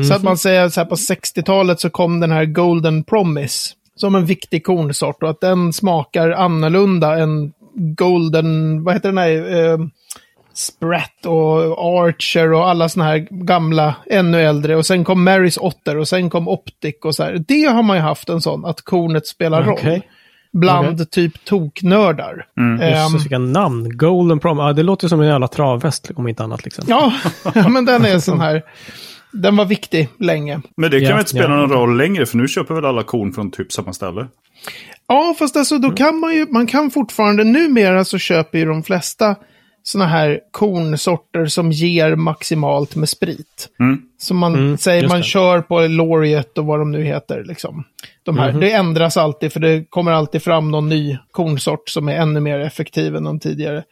Så 0.07 0.13
att 0.13 0.23
man 0.23 0.37
säger 0.37 0.69
så 0.69 0.79
här 0.79 0.87
på 0.87 0.95
60-talet 0.95 1.79
så 1.79 1.89
kom 1.89 2.19
den 2.19 2.31
här 2.31 2.45
Golden 2.45 3.03
Promise 3.03 3.73
som 3.95 4.15
en 4.15 4.25
viktig 4.25 4.63
kornsort 4.63 5.23
och 5.23 5.29
att 5.29 5.41
den 5.41 5.73
smakar 5.73 6.29
annorlunda 6.29 7.19
än 7.19 7.53
Golden, 7.75 8.83
vad 8.83 8.93
heter 8.93 9.09
den 9.09 9.17
här, 9.17 9.65
eh, 9.71 9.77
Spratt 10.53 11.25
och 11.25 11.59
Archer 11.77 12.53
och 12.53 12.69
alla 12.69 12.89
såna 12.89 13.05
här 13.05 13.17
gamla, 13.29 13.95
ännu 14.05 14.41
äldre. 14.41 14.75
Och 14.75 14.85
sen 14.85 15.03
kom 15.03 15.23
Marys 15.23 15.57
Otter 15.57 15.97
och 15.97 16.07
sen 16.07 16.29
kom 16.29 16.47
Optic 16.47 16.95
och 17.03 17.15
så 17.15 17.23
här. 17.23 17.43
Det 17.47 17.63
har 17.63 17.83
man 17.83 17.97
ju 17.97 18.03
haft 18.03 18.29
en 18.29 18.41
sån, 18.41 18.65
att 18.65 18.81
kornet 18.81 19.27
spelar 19.27 19.63
roll. 19.63 20.01
Bland 20.59 21.11
typ 21.11 21.45
toknördar. 21.45 22.45
Ehm, 22.59 22.81
Jösses, 22.81 23.23
vilka 23.25 23.39
namn. 23.39 23.97
Golden 23.97 24.39
Prom. 24.39 24.57
Ja, 24.57 24.73
det 24.73 24.83
låter 24.83 25.07
som 25.07 25.21
en 25.21 25.27
jävla 25.27 25.47
travfest 25.47 26.11
om 26.15 26.27
inte 26.27 26.43
annat. 26.43 26.65
Liksom. 26.65 26.83
ja, 26.87 27.69
men 27.69 27.85
den 27.85 28.05
är 28.05 28.19
sån 28.19 28.39
här. 28.39 28.61
Den 29.31 29.55
var 29.55 29.65
viktig 29.65 30.09
länge. 30.19 30.61
Men 30.77 30.91
det 30.91 30.99
kan 30.99 31.03
Ja, 31.09 31.15
väl 31.15 31.19
inte 31.19 31.29
spela 31.29 31.49
ja. 31.49 31.55
någon 31.55 31.69
roll 31.69 31.97
längre, 31.97 32.25
för 32.25 32.37
nu 32.37 32.47
köper 32.47 32.73
väl 32.75 32.85
alla 32.85 33.03
korn 33.03 33.33
från 33.33 33.51
typ 33.51 33.71
samma 33.71 33.93
ställe. 33.93 34.27
Ja, 35.07 35.35
fast 35.39 35.57
alltså 35.57 35.77
då 35.77 35.91
kan 35.91 36.19
man 36.19 36.35
ju, 36.35 36.45
man 36.51 36.67
kan 36.67 36.91
fortfarande, 36.91 37.43
numera 37.43 38.05
så 38.05 38.17
köper 38.17 38.59
ju 38.59 38.65
de 38.65 38.83
flesta 38.83 39.35
såna 39.87 40.05
här 40.05 40.39
kornsorter 40.51 41.45
som 41.45 41.71
ger 41.71 42.15
maximalt 42.15 42.95
med 42.95 43.09
sprit. 43.09 43.69
Mm. 43.79 44.01
Som 44.17 44.37
man 44.37 44.53
Mm, 44.55 44.77
säger, 44.77 45.07
man 45.07 45.17
det. 45.17 45.23
kör 45.23 45.61
på 45.61 45.79
Laureate 45.87 46.59
och 46.59 46.65
vad 46.65 46.79
de 46.79 46.91
nu 46.91 47.03
heter. 47.03 47.43
Liksom. 47.43 47.83
De 48.23 48.37
här, 48.37 48.51
Det 48.51 48.71
ändras 48.71 49.17
alltid, 49.17 49.53
för 49.53 49.59
det 49.59 49.85
kommer 49.89 50.11
alltid 50.11 50.43
fram 50.43 50.71
någon 50.71 50.89
ny 50.89 51.17
kornsort 51.31 51.89
som 51.89 52.09
är 52.09 52.15
ännu 52.15 52.39
mer 52.39 52.59
effektiv 52.59 53.15
än 53.15 53.23
de 53.23 53.39
tidigare. 53.39 53.83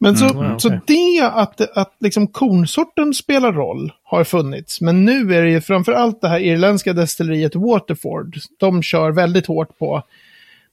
Men 0.00 0.16
så, 0.16 0.24
ja, 0.34 0.58
så 0.58 0.68
okej. 0.68 0.80
det 0.86 1.20
att, 1.34 1.60
att 1.76 1.96
liksom 2.00 2.26
kornsorten 2.26 3.14
spelar 3.14 3.52
roll 3.52 3.92
har 4.04 4.24
funnits. 4.24 4.80
Men 4.80 5.04
nu 5.04 5.34
är 5.34 5.42
det 5.42 5.50
ju 5.50 5.60
framför 5.60 5.92
allt 5.92 6.20
det 6.20 6.28
här 6.28 6.40
irländska 6.40 6.92
destilleriet 6.92 7.54
Waterford. 7.54 8.36
De 8.58 8.82
kör 8.82 9.10
väldigt 9.10 9.46
hårt 9.46 9.78
på 9.78 10.02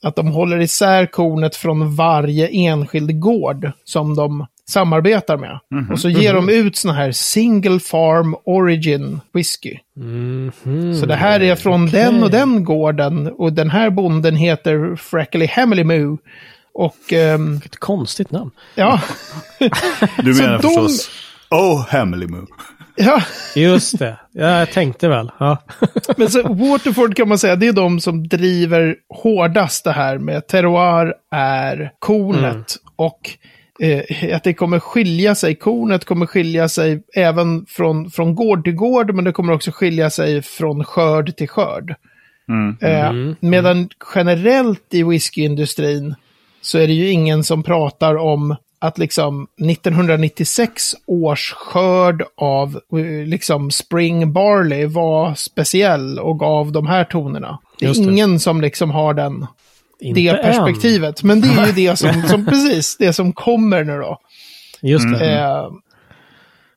att 0.04 0.16
de 0.16 0.28
håller 0.28 0.60
isär 0.62 1.06
kornet 1.06 1.56
från 1.56 1.96
varje 1.96 2.48
enskild 2.48 3.20
gård 3.20 3.72
som 3.84 4.16
de 4.16 4.46
samarbetar 4.70 5.38
med. 5.38 5.60
Och 5.92 6.00
så 6.00 6.10
ger 6.10 6.34
de 6.34 6.50
ut 6.50 6.76
såna 6.78 6.94
här 6.94 7.12
single 7.12 7.80
farm 7.80 8.36
origin 8.46 9.20
whisky. 9.34 9.78
Mhm. 9.96 10.96
Så 11.00 11.06
det 11.06 11.16
här 11.16 11.42
är 11.42 11.56
från 11.56 11.86
den 11.86 12.24
och 12.24 12.32
den 12.32 12.64
gården 12.64 13.28
och 13.28 13.54
den 13.54 13.70
här 13.70 13.90
bonden 13.90 14.36
heter 14.36 14.96
Frackly 14.96 15.48
Hamleymoo. 15.48 16.18
Och 16.74 17.14
ehm, 17.14 17.52
Vilket 17.52 17.80
konstigt 17.80 18.32
namn. 18.32 18.52
ja, 18.76 19.02
Du 20.24 20.34
Så 20.34 20.44
menar 20.44 20.58
de- 20.58 20.62
förstås 20.68 21.10
Oh 21.50 21.88
Hamley 21.90 22.28
Moo. 22.28 22.46
ja, 22.96 23.22
Just 23.56 24.00
det. 24.00 24.18
Ja, 24.32 24.60
jag 24.60 24.72
tänkte 24.72 25.08
väl. 25.08 25.32
Ja. 25.40 25.58
men 26.18 26.30
så 26.30 26.42
Waterford 26.44 27.16
kan 27.16 27.28
man 27.30 27.38
säga, 27.40 27.56
det 27.56 27.68
är 27.68 27.74
de 27.74 28.00
som 28.00 28.28
driver 28.28 28.96
hårdast 29.24 29.84
det 29.84 29.92
här 29.92 30.18
med 30.18 30.48
terroir 30.48 31.14
är 31.32 31.92
kornet. 32.00 32.76
Och 32.96 33.20
eh, 33.80 34.36
att 34.36 34.44
det 34.44 34.54
kommer 34.54 34.80
skilja 34.80 35.36
sig. 35.36 35.56
Kornet 35.56 36.06
kommer 36.06 36.26
skilja 36.26 36.70
sig 36.70 37.04
även 37.16 37.66
från, 37.66 38.12
från 38.12 38.36
gård 38.36 38.64
till 38.64 38.76
gård, 38.76 39.14
men 39.14 39.26
det 39.26 39.32
kommer 39.32 39.54
också 39.54 39.72
skilja 39.72 40.10
sig 40.10 40.42
från 40.42 40.84
skörd 40.84 41.36
till 41.36 41.50
skörd. 41.50 41.96
Mm. 42.50 42.78
Eh, 42.82 43.36
medan 43.40 43.90
generellt 44.16 44.94
i 44.94 45.04
whiskyindustrin 45.04 46.16
så 46.62 46.78
är 46.78 46.88
det 46.88 46.94
ju 46.94 47.10
ingen 47.10 47.44
som 47.44 47.64
pratar 47.64 48.16
om 48.16 48.56
att 48.80 48.98
liksom 48.98 49.48
1996 49.58 50.96
års 51.06 51.54
skörd 51.54 52.24
av 52.38 52.80
eh, 52.94 53.28
liksom 53.28 53.72
spring 53.72 54.34
barley 54.34 54.86
var 54.86 55.36
speciell 55.36 56.20
och 56.20 56.40
gav 56.40 56.72
de 56.72 56.88
här 56.88 57.04
tonerna. 57.04 57.60
Det 57.80 57.86
är 57.86 57.94
det. 57.94 58.00
ingen 58.00 58.40
som 58.40 58.62
liksom 58.62 58.92
har 58.92 59.14
den, 59.14 59.48
Inte 60.00 60.22
det 60.22 60.28
än. 60.28 60.38
perspektivet. 60.38 61.24
Men 61.24 61.42
det 61.42 61.48
är 61.48 61.66
ju 61.66 61.72
det 61.72 61.96
som, 61.96 62.24
som, 62.28 62.46
precis, 62.50 62.98
det 62.98 63.14
som 63.14 63.34
kommer 63.34 63.84
nu 63.84 63.98
då. 63.98 64.18
Just 64.82 65.20
det. 65.20 65.40
Eh, 65.40 65.68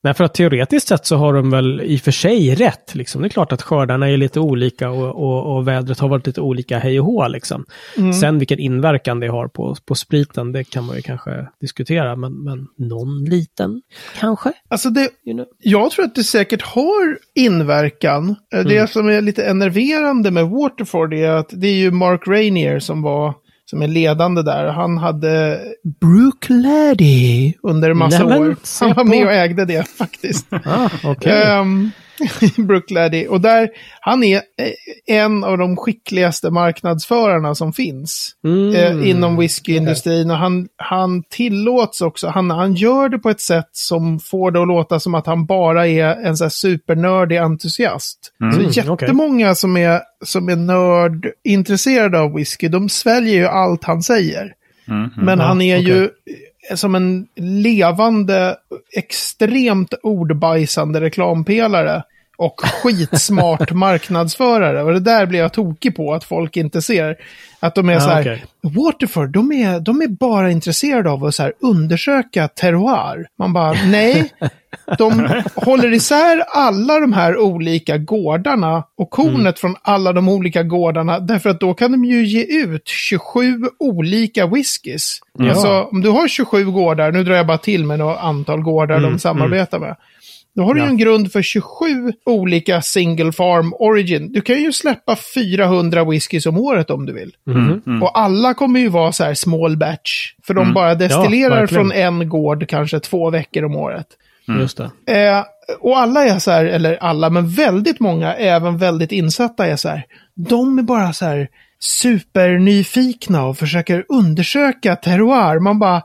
Nej, 0.02 0.14
för 0.14 0.24
att 0.24 0.34
teoretiskt 0.34 0.88
sett 0.88 1.06
så 1.06 1.16
har 1.16 1.34
de 1.34 1.50
väl 1.50 1.80
i 1.80 1.96
och 1.96 2.00
för 2.00 2.10
sig 2.10 2.54
rätt. 2.54 2.94
Liksom. 2.94 3.22
Det 3.22 3.28
är 3.28 3.30
klart 3.30 3.52
att 3.52 3.62
skördarna 3.62 4.10
är 4.10 4.16
lite 4.16 4.40
olika 4.40 4.90
och, 4.90 5.08
och, 5.08 5.56
och 5.56 5.68
vädret 5.68 5.98
har 5.98 6.08
varit 6.08 6.26
lite 6.26 6.40
olika 6.40 6.78
hej 6.78 7.00
och 7.00 7.06
hå. 7.06 7.28
Liksom. 7.28 7.64
Sen 8.20 8.38
vilken 8.38 8.58
inverkan 8.58 9.20
det 9.20 9.28
har 9.28 9.48
på, 9.48 9.76
på 9.86 9.94
spriten, 9.94 10.52
det 10.52 10.64
kan 10.64 10.84
man 10.84 10.96
ju 10.96 11.02
kanske 11.02 11.46
diskutera. 11.60 12.16
Men, 12.16 12.44
men 12.44 12.66
någon 12.78 13.24
liten, 13.24 13.82
kanske? 14.18 14.52
alltså 14.68 14.90
det, 14.90 15.00
You 15.00 15.36
know. 15.36 15.46
Jag 15.58 15.90
tror 15.90 16.04
att 16.04 16.14
det 16.14 16.24
säkert 16.24 16.62
har 16.62 17.18
inverkan. 17.34 18.36
Eh, 18.54 18.64
Det 18.64 18.90
som 18.90 19.08
är 19.08 19.20
lite 19.20 19.44
enerverande 19.44 20.30
med 20.30 20.48
Waterford 20.48 21.14
är 21.14 21.30
att 21.30 21.48
det 21.52 21.66
är 21.66 21.74
ju 21.74 21.90
Mark 21.90 22.28
Rainier 22.28 22.78
som 22.78 23.02
var 23.02 23.34
som 23.70 23.82
är 23.82 23.88
ledande 23.88 24.42
där. 24.42 24.66
Han 24.66 24.98
hade 24.98 25.60
Brooke 26.00 26.52
Laddie 26.52 27.54
under 27.62 27.90
en 27.90 27.96
massa 27.96 28.18
Nämen, 28.18 28.42
år. 28.42 28.56
Han 28.80 28.94
var 28.94 29.04
med 29.04 29.26
och 29.26 29.32
ägde 29.32 29.64
det 29.64 29.88
faktiskt. 29.88 30.46
Ah, 30.64 30.88
okej. 31.04 31.42
Ehm, 31.42 31.90
Laddie. 32.90 33.26
Och 33.26 33.40
där, 33.40 33.68
han 34.00 34.24
är 34.24 34.36
eh, 34.36 35.16
en 35.16 35.44
av 35.44 35.58
de 35.58 35.76
skickligaste 35.76 36.50
marknadsförarna 36.50 37.54
som 37.54 37.72
finns 37.72 38.36
Mm. 38.44 38.74
eh, 38.74 39.08
inom 39.10 39.36
whiskyindustrin. 39.36 40.30
Och 40.30 40.36
han, 40.36 40.68
han 40.76 41.22
tillåts 41.22 42.00
också, 42.00 42.28
han, 42.28 42.50
han 42.50 42.74
gör 42.74 43.08
det 43.08 43.18
på 43.18 43.30
ett 43.30 43.40
sätt 43.40 43.68
som 43.72 44.20
får 44.20 44.50
det 44.50 44.62
att 44.62 44.68
låta 44.68 45.00
som 45.00 45.14
att 45.14 45.26
han 45.26 45.46
bara 45.46 45.86
är 45.86 46.04
en 46.26 46.36
så 46.36 46.44
här 46.44 46.48
supernördig 46.48 47.36
entusiast. 47.36 48.32
så 48.54 48.60
jättemånga 49.02 49.54
som 49.54 49.76
är, 49.76 50.00
som 50.24 50.48
är 50.48 50.56
nördintresserade 50.56 52.20
av 52.20 52.34
whisky, 52.34 52.68
de 52.68 52.88
sväljer 52.88 53.34
ju 53.34 53.46
allt 53.46 53.84
han 53.84 54.02
säger. 54.02 54.52
Men 55.16 55.38
Ja, 55.38 55.44
han 55.44 55.62
är 55.62 55.76
okej. 55.80 55.88
ju 55.88 56.08
som 56.74 56.94
en 56.94 57.26
levande, 57.36 58.56
extremt 58.96 59.94
ordbajsande 60.02 61.00
reklampelare 61.00 62.02
och 62.40 62.60
skitsmart 62.60 63.72
marknadsförare. 63.72 64.82
Och 64.82 64.92
det 64.92 65.00
där 65.00 65.26
blir 65.26 65.38
jag 65.38 65.52
tokig 65.52 65.96
på, 65.96 66.14
att 66.14 66.24
folk 66.24 66.56
inte 66.56 66.82
ser. 66.82 67.16
Att 67.60 67.74
de 67.74 67.88
är 67.88 67.92
Ja, 67.92 68.00
så 68.00 68.08
här, 68.08 68.20
okej. 68.20 68.44
Waterford, 68.62 69.30
de 69.30 69.52
är, 69.52 69.80
de 69.80 70.02
är 70.02 70.08
bara 70.08 70.50
intresserade 70.50 71.10
av 71.10 71.24
att 71.24 71.34
så 71.34 71.42
här, 71.42 71.52
undersöka 71.60 72.48
terroir. 72.48 73.26
Man 73.38 73.52
bara, 73.52 73.72
nej. 73.72 74.32
De 74.98 75.28
håller 75.54 75.92
isär 75.92 76.44
alla 76.48 77.00
de 77.00 77.12
här 77.12 77.38
olika 77.38 77.98
gårdarna 77.98 78.84
och 78.96 79.10
kornet 79.10 79.58
från 79.58 79.76
alla 79.82 80.12
de 80.12 80.28
olika 80.28 80.62
gårdarna. 80.62 81.20
Därför 81.20 81.50
att 81.50 81.60
då 81.60 81.74
kan 81.74 81.92
de 81.92 82.04
ju 82.04 82.26
ge 82.26 82.44
ut 82.44 82.88
27 82.88 83.60
olika 83.78 84.46
whiskys. 84.46 85.20
Alltså 85.38 85.82
om 85.82 86.00
du 86.00 86.08
har 86.08 86.28
27 86.28 86.64
gårdar, 86.64 87.12
nu 87.12 87.24
drar 87.24 87.34
jag 87.34 87.46
bara 87.46 87.58
till 87.58 87.84
med 87.84 87.98
några 87.98 88.18
antal 88.18 88.60
gårdar 88.62 89.00
de 89.00 89.18
samarbetar 89.18 89.78
med. 89.78 89.96
Då 90.56 90.62
har 90.62 90.74
du 90.74 90.80
ju 90.80 90.86
en 90.86 90.96
grund 90.96 91.32
för 91.32 91.42
27 91.42 92.12
olika 92.26 92.82
single 92.82 93.32
farm 93.32 93.74
origin. 93.78 94.32
Du 94.32 94.40
kan 94.40 94.56
ju 94.62 94.72
släppa 94.72 95.16
400 95.34 96.04
whiskys 96.04 96.46
om 96.46 96.58
året 96.58 96.90
om 96.90 97.06
du 97.06 97.12
vill. 97.12 97.32
Och 98.02 98.18
alla 98.18 98.54
kommer 98.54 98.80
ju 98.80 98.88
vara 98.88 99.12
så 99.12 99.24
här 99.24 99.34
small 99.34 99.76
batch. 99.76 100.34
För 100.46 100.54
de 100.54 100.74
bara 100.74 100.94
destillerar 100.94 101.60
verkligen. 101.60 101.84
från 101.84 101.92
en 101.92 102.28
gård 102.28 102.68
kanske 102.68 103.00
två 103.00 103.30
veckor 103.30 103.64
om 103.64 103.76
året. 103.76 104.06
Just 104.60 104.80
det. 105.06 105.26
Eh, 105.28 105.44
och 105.80 105.98
alla 105.98 106.24
är 106.24 106.38
så 106.38 106.50
här, 106.50 106.64
eller 106.64 106.96
alla, 106.96 107.30
men 107.30 107.48
väldigt 107.48 108.00
många, 108.00 108.34
även 108.34 108.78
väldigt 108.78 109.12
insatta 109.12 109.66
är 109.66 109.76
så 109.76 109.88
här. 109.88 110.04
De 110.34 110.78
är 110.78 110.82
bara 110.82 111.12
så 111.12 111.24
här 111.24 111.48
supernyfikna 111.80 113.44
och 113.44 113.58
försöker 113.58 114.04
undersöka 114.08 114.96
terroir. 114.96 115.60
Man 115.60 115.78
bara, 115.78 116.02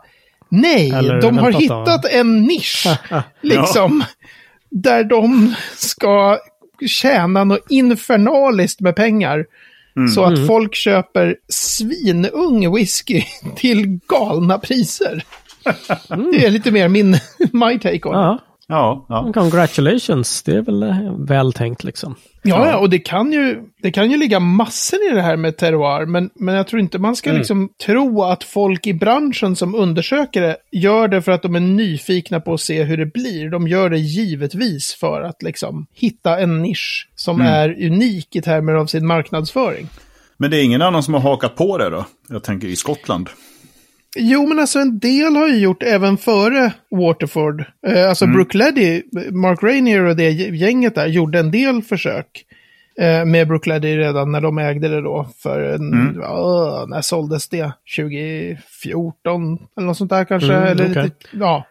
nej, 0.61 0.91
Eller 0.91 1.21
de 1.21 1.37
har 1.37 1.51
hittat 1.51 2.05
en 2.05 2.41
nisch. 2.41 2.85
liksom. 3.41 4.03
Där 4.71 5.03
de 5.03 5.55
ska 5.75 6.37
tjäna 6.87 7.43
något 7.43 7.65
infernaliskt 7.69 8.81
med 8.81 8.95
pengar. 8.95 9.45
Så 10.15 10.23
att 10.23 10.47
folk 10.47 10.75
köper 10.75 11.35
svinung 11.49 12.75
whisky 12.75 13.23
till 13.55 13.99
galna 14.07 14.57
priser. 14.59 15.23
Det 16.31 16.45
är 16.45 16.49
lite 16.49 16.71
mer 16.71 16.87
min, 16.87 17.11
my 17.53 17.79
take 17.79 18.09
on. 18.09 18.13
Ja, 18.15 18.39
Ja, 18.67 19.05
ja. 19.09 19.31
congratulations. 19.33 20.43
Det 20.43 20.51
är 20.55 20.61
väl 20.61 20.83
eh, 20.83 21.13
väl 21.19 21.53
tänkt 21.53 21.83
liksom. 21.83 22.15
Ja, 22.47 22.69
ja, 22.69 22.77
och 22.77 22.89
det 22.89 22.99
kan, 22.99 23.31
ju, 23.31 23.61
det 23.81 23.91
kan 23.91 24.11
ju 24.11 24.17
ligga 24.17 24.39
massor 24.39 24.99
i 25.11 25.15
det 25.15 25.21
här 25.21 25.37
med 25.37 25.57
terroir, 25.57 26.05
men, 26.05 26.29
men 26.35 26.55
jag 26.55 26.67
tror 26.67 26.79
inte 26.79 26.99
man 26.99 27.15
ska 27.15 27.31
liksom 27.31 27.69
tro 27.85 28.23
att 28.23 28.43
folk 28.43 28.87
i 28.87 28.93
branschen 28.93 29.55
som 29.55 29.75
undersöker 29.75 30.41
det 30.41 30.57
gör 30.71 31.07
det 31.07 31.21
för 31.21 31.31
att 31.31 31.41
de 31.41 31.55
är 31.55 31.59
nyfikna 31.59 32.39
på 32.39 32.53
att 32.53 32.61
se 32.61 32.83
hur 32.83 32.97
det 32.97 33.05
blir. 33.05 33.49
De 33.49 33.67
gör 33.67 33.89
det 33.89 33.97
givetvis 33.97 34.93
för 34.93 35.21
att 35.21 35.43
liksom 35.43 35.85
hitta 35.93 36.39
en 36.39 36.61
nisch 36.61 37.09
som 37.15 37.41
är 37.41 37.85
unik 37.85 38.35
i 38.35 38.41
termer 38.41 38.73
av 38.73 38.85
sin 38.85 39.07
marknadsföring. 39.07 39.89
Men 40.37 40.51
det 40.51 40.57
är 40.57 40.63
ingen 40.63 40.81
annan 40.81 41.03
som 41.03 41.13
har 41.13 41.21
hakat 41.21 41.55
på 41.55 41.77
det 41.77 41.89
då? 41.89 42.05
Jag 42.29 42.43
tänker 42.43 42.67
i 42.67 42.75
Skottland. 42.75 43.29
Jo, 44.15 44.47
men 44.47 44.59
alltså 44.59 44.79
en 44.79 44.99
del 44.99 45.35
har 45.35 45.47
ju 45.47 45.57
gjort 45.57 45.83
även 45.83 46.17
före 46.17 46.73
Waterford. 46.91 47.65
Eh, 47.87 48.09
alltså 48.09 48.27
Brooke 48.27 48.57
Leddy, 48.57 49.03
Mark 49.31 49.63
Rainier 49.63 50.03
och 50.03 50.15
det 50.15 50.29
gänget 50.31 50.95
där 50.95 51.07
gjorde 51.07 51.39
en 51.39 51.51
del 51.51 51.81
försök 51.81 52.45
eh, 52.99 53.25
med 53.25 53.47
Brooke 53.47 53.69
Leddy 53.69 53.97
redan 53.97 54.31
när 54.31 54.41
de 54.41 54.57
ägde 54.57 54.87
det 54.87 55.01
då. 55.01 55.29
För 55.37 55.61
en, 55.61 56.17
ja, 56.21 56.85
när 56.89 57.01
såldes 57.01 57.49
det? 57.49 57.71
2014 57.97 59.57
eller 59.77 59.87
något 59.87 59.97
sånt 59.97 60.09
där 60.09 60.25
kanske? 60.25 60.53
Mm, 60.53 60.67
eller 60.67 60.91
okej. 60.91 61.03
lite, 61.03 61.15
ja, 61.31 61.65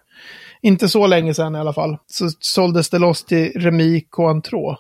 inte 0.63 0.89
så 0.89 1.07
länge 1.07 1.35
sedan 1.35 1.57
i 1.57 1.59
alla 1.59 1.73
fall. 1.73 1.99
Så 2.07 2.31
såldes 2.39 2.91
det 2.91 2.99
loss 2.99 3.25
till 3.25 3.53
Remy 3.55 4.01
Cointreau. 4.01 4.77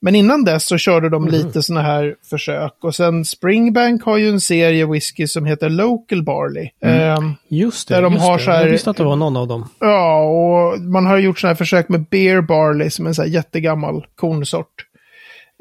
Men 0.00 0.14
innan 0.14 0.44
dess 0.44 0.66
så 0.66 0.78
körde 0.78 1.08
de 1.08 1.28
lite 1.28 1.62
sådana 1.62 1.82
här 1.86 2.14
försök. 2.30 2.72
Och 2.84 2.94
sen 2.94 3.24
Springbank 3.24 4.02
har 4.04 4.16
ju 4.16 4.28
en 4.28 4.40
serie 4.40 4.86
whisky 4.86 5.26
som 5.26 5.44
heter 5.46 5.68
Local 5.70 6.22
Barley. 6.22 6.68
Ehm, 6.82 7.34
Just 7.48 7.88
det. 7.88 7.94
Där 7.94 8.02
de 8.02 8.12
just 8.12 8.24
har 8.26 8.38
det. 8.38 8.44
så 8.44 8.50
här- 8.50 8.64
Jag 8.64 8.70
visste 8.70 8.90
att 8.90 8.96
det 8.96 9.04
var 9.04 9.16
någon 9.16 9.36
av 9.36 9.48
dem. 9.48 9.68
Ja, 9.80 10.20
och 10.22 10.80
man 10.80 11.06
har 11.06 11.18
gjort 11.18 11.38
sådana 11.38 11.50
här 11.52 11.56
försök 11.56 11.88
med 11.88 12.04
Beer 12.10 12.40
Barley 12.40 12.90
som 12.90 13.04
är 13.06 13.08
en 13.08 13.14
sån 13.14 13.24
här 13.24 13.32
jättegammal 13.32 14.06
kornsort. 14.16 14.84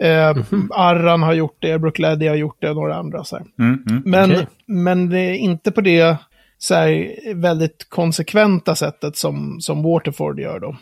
Eh, 0.01 0.37
Arran 0.71 1.23
har 1.23 1.33
gjort 1.33 1.57
det, 1.59 1.79
Brookleddy 1.79 2.27
har 2.27 2.35
gjort 2.35 2.57
det 2.61 2.69
och 2.69 2.75
några 2.75 2.95
andra. 2.95 3.23
Så 3.23 3.35
här. 3.37 3.45
Mm, 3.59 3.83
mm. 3.89 4.01
Men, 4.05 4.31
Okej. 4.31 4.47
men 4.65 5.09
det 5.09 5.19
är 5.19 5.33
inte 5.35 5.71
på 5.71 5.81
det 5.81 6.17
så 6.57 6.75
här, 6.75 7.15
väldigt 7.33 7.85
konsekventa 7.89 8.75
sättet 8.75 9.17
som, 9.17 9.61
som 9.61 9.83
Waterford 9.83 10.39
gör 10.39 10.59
då. 10.59 10.75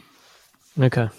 Okej. 0.86 1.10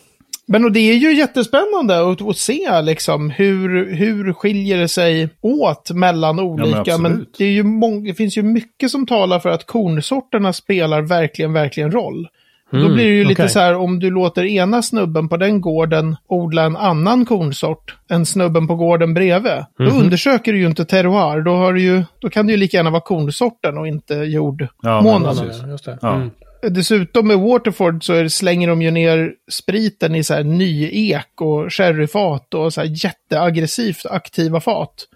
Men 0.48 0.64
och 0.64 0.72
det 0.72 0.80
är 0.80 0.94
ju 0.94 1.16
jättespännande 1.16 2.10
att, 2.10 2.22
att 2.22 2.36
se 2.36 2.82
liksom 2.82 3.30
hur, 3.30 3.94
hur 3.94 4.32
skiljer 4.32 4.78
det 4.78 4.88
sig 4.88 5.28
åt 5.40 5.90
mellan 5.90 6.40
olika. 6.40 6.78
absolut. 6.80 7.00
men 7.00 7.26
det, 7.38 7.44
är 7.44 7.50
ju 7.50 7.62
det 8.06 8.14
finns 8.14 8.38
ju 8.38 8.42
mycket 8.42 8.90
som 8.90 9.06
talar 9.06 9.38
för 9.38 9.48
att 9.48 9.66
kornsorterna 9.66 10.52
spelar 10.52 11.00
verkligen, 11.02 11.52
verkligen 11.52 11.90
roll. 11.92 12.28
Då 12.70 12.78
Mm, 12.78 12.94
blir 12.94 13.04
det 13.04 13.10
ju 13.10 13.24
lite 13.24 13.42
okej. 13.42 13.52
så 13.52 13.60
här 13.60 13.74
om 13.76 13.98
du 13.98 14.10
låter 14.10 14.44
ena 14.44 14.82
snubben 14.82 15.28
på 15.28 15.36
den 15.36 15.60
gården 15.60 16.16
odla 16.26 16.62
en 16.64 16.76
annan 16.76 17.24
kornsort 17.24 17.96
än 18.10 18.26
snubben 18.26 18.66
på 18.66 18.74
gården 18.74 19.14
bredvid. 19.14 19.52
Då 19.78 19.84
Mhm. 19.84 19.96
undersöker 20.02 20.52
du 20.52 20.58
ju 20.58 20.66
inte 20.66 20.84
terroir. 20.84 21.40
Då, 21.42 21.54
har 21.54 21.72
du 21.72 21.80
ju, 21.82 22.04
då 22.18 22.28
kan 22.30 22.46
det 22.46 22.50
ju 22.52 22.56
lika 22.56 22.76
gärna 22.76 22.90
vara 22.90 23.00
kornsorten 23.00 23.78
och 23.78 23.88
inte 23.88 24.14
Ja, 24.14 24.20
men 24.20 24.30
jordmånaden. 24.32 25.70
Just 25.70 25.84
det. 25.84 25.98
Ja. 26.02 26.14
Mm. 26.14 26.30
Dessutom 26.70 27.28
med 27.28 27.38
Waterford 27.38 28.04
så 28.04 28.12
är 28.12 28.22
det, 28.22 28.30
slänger 28.30 28.68
de 28.68 28.82
ju 28.82 28.90
ner 28.90 29.32
spriten 29.50 30.14
i 30.14 30.24
så 30.24 30.34
här 30.34 30.44
ny 30.44 30.90
ek 30.92 31.40
och 31.40 31.72
sherryfat 31.72 32.54
och 32.54 32.72
så 32.72 32.80
här 32.80 33.04
jätteaggressivt 33.04 34.06
aktiva 34.06 34.60
fat. 34.60 35.06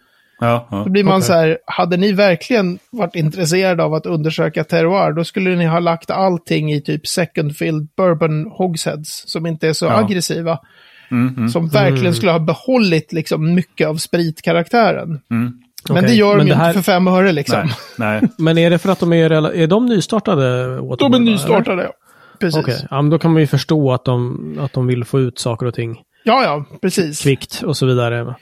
Ja, 0.41 0.69
ja. 0.71 0.83
Då 0.85 0.91
blir 0.91 1.05
man 1.05 1.15
Okej. 1.15 1.27
så 1.27 1.33
här, 1.33 1.59
hade 1.67 1.97
ni 1.97 2.13
verkligen 2.13 2.79
varit 2.91 3.15
intresserade 3.15 3.83
av 3.83 3.95
att 3.95 4.07
undersöka 4.07 4.65
terroir, 4.65 5.13
då 5.13 5.25
skulle 5.25 5.57
ni 5.57 5.67
ha 5.67 5.79
lagt 5.79 6.11
allting 6.11 6.73
i 6.73 6.81
typ 6.81 7.07
second 7.07 7.57
filled 7.57 7.89
bourbon 7.97 8.47
hogsheads 8.47 9.23
som 9.27 9.47
inte 9.47 9.69
är 9.69 9.73
så 9.73 9.87
Ja. 9.87 9.93
aggressiva. 10.05 10.59
Mm, 11.11 11.35
mm. 11.37 11.49
Som 11.49 11.69
verkligen 11.69 12.15
skulle 12.15 12.33
ha 12.33 12.39
behållit 12.39 13.13
liksom 13.13 13.55
mycket 13.55 13.89
av 13.89 13.97
spritkaraktären. 13.97 15.21
Men 15.89 16.05
det 16.05 16.15
gör 16.15 16.31
de 16.31 16.37
men 16.37 16.47
det 16.49 16.55
här- 16.55 16.69
inte 16.69 16.83
för 16.83 16.93
fem 16.93 17.09
öre 17.09 17.33
liksom. 17.33 17.59
Nej, 17.97 18.21
nej. 18.21 18.31
Men 18.39 18.59
är 18.59 18.71
det 18.71 18.79
för 18.79 18.93
att 18.93 19.01
de 19.01 19.13
är, 19.13 19.31
är 19.55 19.67
de 19.67 19.87
nystartade? 19.87 20.65
De 20.77 20.89
Waterboard, 20.89 21.03
är 21.03 21.09
va, 21.11 21.17
eller? 21.17 21.33
nystartade, 21.33 21.83
ja. 21.83 21.91
Precis. 22.41 22.61
Okej, 22.61 22.87
ja, 22.91 23.03
men 23.03 23.11
då 23.11 23.19
kan 23.19 23.33
man 23.33 23.41
ju 23.43 23.47
förstå 23.47 23.93
att 23.93 24.05
de, 24.05 24.59
att 24.61 24.73
de 24.73 24.87
vill 24.87 25.05
få 25.05 25.21
ut 25.21 25.39
saker 25.39 25.67
och 25.67 25.75
ting 25.75 25.97
Ja, 26.25 26.43
ja, 26.45 26.65
precis. 26.83 27.23
kvickt 27.23 27.63
och 27.63 27.77
så 27.77 27.87
vidare. 27.87 28.35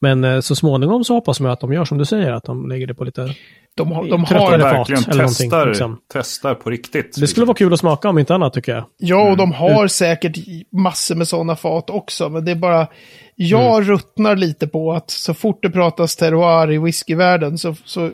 Men 0.00 0.24
eh, 0.24 0.40
så 0.40 0.56
småningom 0.56 1.04
så 1.04 1.14
hoppas 1.14 1.40
man 1.40 1.50
att 1.50 1.60
de 1.60 1.72
gör 1.72 1.84
som 1.84 1.98
du 1.98 2.04
säger, 2.04 2.32
att 2.32 2.44
de 2.44 2.68
lägger 2.68 2.86
det 2.86 2.94
på 2.94 3.04
lite... 3.04 3.34
De 3.74 3.92
har, 3.92 4.08
de 4.08 4.24
har, 4.24 4.26
fat 4.26 4.60
Verkligen 4.60 5.02
någonting, 5.02 5.50
testar, 5.50 5.66
liksom. 5.66 5.98
testar 6.12 6.54
på 6.54 6.70
riktigt. 6.70 7.16
Det 7.20 7.26
skulle 7.26 7.46
vara 7.46 7.56
kul 7.56 7.72
att 7.72 7.80
smaka 7.80 8.08
om 8.08 8.18
inte 8.18 8.34
annat 8.34 8.52
tycker 8.52 8.72
jag. 8.72 8.84
ja, 8.96 9.30
och 9.30 9.36
de 9.36 9.52
har 9.52 9.88
säkert 9.88 10.36
massor 10.72 11.14
med 11.14 11.28
sådana 11.28 11.56
fat 11.56 11.90
också. 11.90 12.28
Men 12.28 12.44
det 12.44 12.50
är 12.50 12.56
bara, 12.56 12.86
jag 13.34 13.88
ruttnar 13.88 14.36
lite 14.36 14.66
på 14.68 14.92
att 14.92 15.10
så 15.10 15.34
fort 15.34 15.62
det 15.62 15.70
pratas 15.70 16.16
terroir 16.16 16.72
i 16.72 16.78
whiskyvärlden 16.78 17.58
så, 17.58 17.74
så 17.84 18.10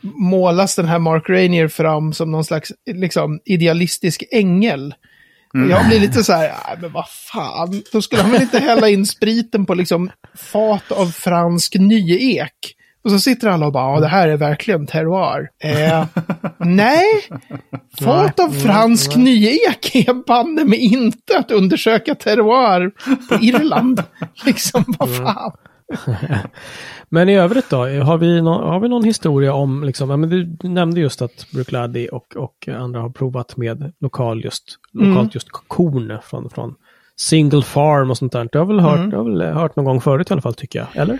målas 0.00 0.76
den 0.76 0.86
här 0.86 0.98
Mark 0.98 1.28
Rainier 1.28 1.68
fram 1.68 2.12
som 2.12 2.30
någon 2.30 2.44
slags 2.44 2.72
liksom, 2.92 3.40
idealistisk 3.44 4.24
ängel. 4.32 4.94
Och 5.54 5.70
Jag 5.70 5.86
blir 5.88 6.00
lite 6.00 6.24
så 6.24 6.32
här, 6.32 6.48
"Nej, 6.68 6.78
men 6.80 6.92
vad 6.92 7.08
fan, 7.08 7.82
då 7.92 8.02
skulle 8.02 8.22
han 8.22 8.30
väl 8.32 8.42
inte 8.42 8.58
hälla 8.58 8.88
in 8.88 9.06
spriten 9.06 9.66
på 9.66 9.74
liksom 9.74 10.10
fat 10.52 10.92
av 10.92 11.06
fransk 11.06 11.74
nyek. 11.74 12.76
Och 13.04 13.10
så 13.10 13.18
sitter 13.18 13.48
alla 13.48 13.66
och 13.66 13.72
bara, 13.72 14.00
det 14.00 14.08
här 14.08 14.28
är 14.28 14.36
verkligen 14.36 14.86
terroir. 14.86 15.48
Eh, 15.64 16.04
nej, 16.58 17.04
fat 18.04 18.40
av 18.40 18.48
fransk 18.50 19.16
nyek 19.16 19.94
är 19.94 20.26
banne 20.26 20.64
mig 20.64 20.78
inte 20.78 21.38
att 21.38 21.50
undersöka 21.50 22.14
terroir 22.14 22.90
på 23.28 23.44
Irland. 23.44 24.02
liksom, 24.44 24.84
vad 24.98 25.16
fan. 25.16 25.52
Men 27.08 27.28
i 27.28 27.36
övrigt 27.36 27.70
då, 27.70 27.76
har 27.76 28.18
vi, 28.18 28.42
nå- 28.42 28.64
har 28.68 28.80
vi 28.80 28.88
någon 28.88 29.04
historia 29.04 29.54
om, 29.54 29.84
liksom, 29.84 30.10
ja, 30.10 30.16
men 30.16 30.30
du, 30.30 30.44
du 30.44 30.68
nämnde 30.68 31.00
just 31.00 31.22
att 31.22 31.46
Bruichladdich 31.52 32.08
och, 32.08 32.36
och 32.36 32.68
andra 32.68 33.00
har 33.00 33.10
provat 33.10 33.56
med 33.56 33.92
lokal 34.00 34.44
just, 34.44 34.64
lokalt 34.92 35.34
just 35.34 35.48
korn 35.50 36.18
från, 36.24 36.50
från 36.50 36.74
single 37.16 37.62
farm 37.62 38.10
och 38.10 38.18
sånt 38.18 38.32
där. 38.32 38.48
Det 38.52 38.58
har 38.58 38.66
väl 38.66 38.80
hört, 38.80 39.10
det 39.10 39.16
har 39.16 39.24
väl 39.24 39.42
hört 39.54 39.76
någon 39.76 39.84
gång 39.84 40.00
förut 40.00 40.30
i 40.30 40.32
alla 40.32 40.42
fall 40.42 40.54
tycker 40.54 40.78
jag, 40.78 41.02
eller? 41.02 41.18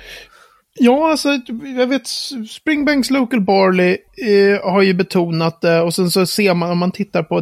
Ja, 0.78 1.10
alltså 1.10 1.28
jag 1.76 1.86
vet 1.86 2.06
Springbanks 2.50 3.10
Local 3.10 3.40
Barley 3.40 3.96
eh, 4.28 4.72
har 4.72 4.82
ju 4.82 4.94
betonat 4.94 5.60
det 5.60 5.80
och 5.80 5.94
sen 5.94 6.10
så 6.10 6.26
ser 6.26 6.54
man 6.54 6.70
om 6.70 6.78
man 6.78 6.92
tittar 6.92 7.22
på 7.22 7.40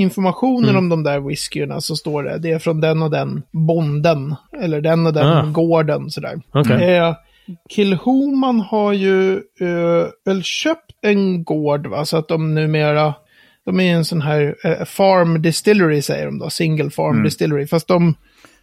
detaljinformationen 0.00 0.76
om 0.76 0.88
de 0.88 1.02
där 1.02 1.20
whiskyerna 1.20 1.80
så 1.80 1.96
står 1.96 2.22
det 2.22 2.38
det 2.38 2.50
är 2.50 2.58
från 2.58 2.80
den 2.80 3.02
och 3.02 3.10
den 3.10 3.42
bonden 3.52 4.34
eller 4.62 4.80
den 4.80 5.06
och 5.06 5.12
den 5.12 5.26
Ah. 5.26 5.42
gården 5.52 6.10
sådär. 6.10 6.40
Okej. 6.52 6.96
Eh, 6.96 7.14
Kilhoman 7.70 8.60
har 8.60 8.92
ju 8.92 9.32
eh, 9.60 10.06
väl 10.24 10.42
köpt 10.42 10.92
en 11.02 11.44
gård 11.44 11.86
va, 11.86 12.04
så 12.04 12.16
att 12.16 12.28
de 12.28 12.54
numera, 12.54 13.14
de 13.64 13.80
är 13.80 13.94
en 13.94 14.04
sån 14.04 14.20
här 14.22 14.54
eh, 14.64 14.84
farm 14.84 15.42
distillery 15.42 16.02
säger 16.02 16.26
de 16.26 16.38
då, 16.38 16.50
single 16.50 16.90
farm 16.90 17.22
distillery, 17.24 17.66
fast 17.66 17.88
de 17.88 18.14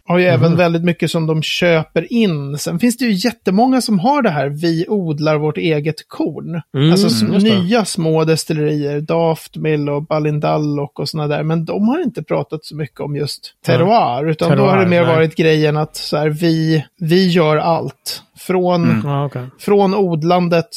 har 0.08 0.18
ju 0.18 0.24
även 0.24 0.56
väldigt 0.56 0.84
mycket 0.84 1.10
som 1.10 1.26
de 1.26 1.42
köper 1.42 2.12
in. 2.12 2.58
Sen 2.58 2.78
finns 2.78 2.96
det 2.96 3.04
ju 3.04 3.12
jättemånga 3.12 3.80
som 3.80 3.98
har 3.98 4.22
det 4.22 4.30
här, 4.30 4.48
vi 4.48 4.84
odlar 4.88 5.38
vårt 5.38 5.56
eget 5.56 6.08
korn. 6.08 6.62
Mm, 6.74 6.90
alltså 6.90 7.26
nya 7.26 7.84
små 7.84 8.24
destillerier, 8.24 9.00
Daft 9.00 9.56
Mill 9.56 9.88
och 9.88 10.02
Balindallock 10.02 10.98
och 10.98 11.08
sådana 11.08 11.36
där. 11.36 11.42
Men 11.42 11.64
de 11.64 11.88
har 11.88 12.02
inte 12.02 12.22
pratat 12.22 12.64
så 12.64 12.76
mycket 12.76 13.00
om 13.00 13.16
just 13.16 13.54
terroir, 13.66 14.28
utan 14.28 14.56
då 14.56 14.64
har 14.64 14.66
det 14.66 14.72
Terroir, 14.72 14.88
mer 14.88 15.06
nej. 15.06 15.16
varit 15.16 15.36
grejen 15.36 15.76
att 15.76 15.96
så 15.96 16.16
här, 16.16 16.28
vi, 16.28 16.84
vi 16.98 17.28
gör 17.28 17.56
allt. 17.56 18.22
Från, 18.38 19.02
Ja, 19.04 19.24
okej. 19.26 19.46
från 19.58 19.94
odlandet 19.94 20.68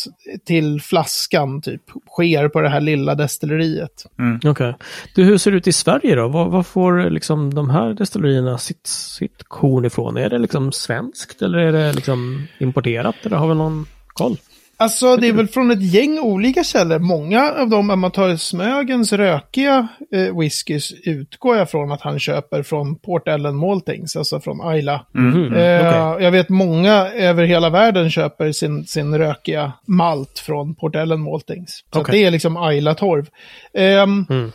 till 0.46 0.82
flaskan 0.82 1.62
typ 1.62 1.82
sker 2.10 2.48
på 2.50 2.62
det 2.62 2.70
här 2.70 2.82
lilla 2.82 3.16
destilleriet. 3.16 4.06
Okej. 4.46 4.76
Du, 5.16 5.24
hur 5.24 5.38
ser 5.38 5.52
det 5.52 5.58
ut 5.58 5.68
i 5.68 5.72
Sverige 5.72 6.16
då? 6.16 6.28
Vad, 6.28 6.52
vad 6.52 6.66
får 6.66 7.10
liksom 7.10 7.54
de 7.54 7.70
här 7.70 7.94
destillerierna 7.94 8.58
sitt, 8.58 8.88
sitt 8.88 9.44
korn 9.48 9.86
ifrån? 9.86 10.18
Är 10.18 10.30
det 10.30 10.38
liksom 10.38 10.72
svenskt 10.72 11.42
eller 11.42 11.58
är 11.58 11.72
det 11.72 11.94
liksom 11.94 12.48
importerat? 12.60 13.16
Eller 13.24 13.38
har 13.38 13.48
vi 13.48 13.56
någon 13.56 13.86
koll? 14.08 14.38
Alltså 14.82 15.16
det 15.18 15.28
är 15.28 15.34
väl 15.34 15.48
från 15.48 15.72
ett 15.72 15.94
gäng 15.94 16.20
olika 16.20 16.64
källor. 16.64 17.00
Många 17.00 17.52
av 17.52 17.70
dem, 17.70 17.90
om 17.90 18.00
man 18.00 18.12
tar 18.12 18.36
Smögens 18.36 19.14
rökiga 19.14 19.88
eh, 20.14 20.40
whiskys, 20.40 20.94
utgår 21.04 21.58
jag 21.58 21.70
från 21.70 21.92
att 21.92 22.02
han 22.02 22.20
köper 22.20 22.64
från 22.64 22.96
Port 22.96 23.28
Ellen 23.28 23.56
Maltings, 23.56 24.16
alltså 24.16 24.40
från 24.40 24.62
Ayla. 24.62 25.06
Mhm, 25.12 25.54
Eh, 25.54 25.88
okej. 25.88 26.24
Jag 26.26 26.32
vet 26.32 26.50
många 26.50 27.08
över 27.08 27.44
hela 27.44 27.70
världen 27.70 28.12
köper 28.12 28.52
sin, 28.52 28.86
sin 28.86 29.18
rökiga 29.18 29.72
malt 29.88 30.40
från 30.40 30.76
Port 30.76 30.96
Ellen 30.96 31.22
Maltings. 31.22 31.84
Så 31.94 32.00
Okej. 32.02 32.20
det 32.22 32.28
är 32.28 32.32
liksom 32.32 32.58
Ayla-torv. 32.58 33.26
Ehm, 33.74 34.26
Mm. 34.30 34.52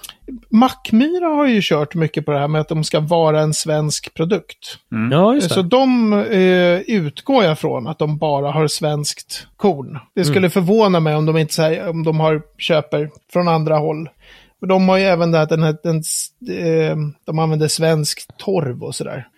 Mackmyra 0.51 1.27
har 1.27 1.47
ju 1.47 1.61
kört 1.63 1.95
mycket 1.95 2.25
på 2.27 2.33
det 2.33 2.39
här 2.39 2.49
med 2.49 2.61
att 2.61 2.69
de 2.69 2.85
ska 2.85 3.01
vara 3.01 3.41
en 3.41 3.55
svensk 3.55 4.15
produkt. 4.15 4.79
Ja, 5.11 5.35
just 5.35 5.51
Så 5.51 5.63
de 5.63 6.13
eh, 6.13 6.81
utgår 6.97 7.45
jag 7.45 7.59
från 7.59 7.87
att 7.87 7.99
de 7.99 8.19
bara 8.19 8.51
har 8.51 8.67
svenskt 8.67 9.47
korn. 9.57 9.99
Det 10.17 10.25
skulle 10.25 10.39
Mm. 10.39 10.51
förvåna 10.51 11.01
mig 11.01 11.15
om 11.15 11.27
de 11.27 11.37
inte 11.37 11.55
säger, 11.55 11.89
om 11.89 12.05
de 12.05 12.21
har, 12.21 12.43
köper 12.59 13.11
från 13.33 13.49
andra 13.49 13.77
håll. 13.79 14.09
De 14.67 14.89
har 14.89 14.97
ju 14.97 15.05
även 15.05 15.31
det 15.33 15.41
att 15.43 15.49
den 15.49 15.63
här, 15.63 15.77
den, 15.83 15.97
eh, 16.59 16.97
de 17.27 17.39
använder 17.39 17.69
svensk 17.69 18.27
torv 18.37 18.83
och 18.85 18.95
sådär. 18.95 19.29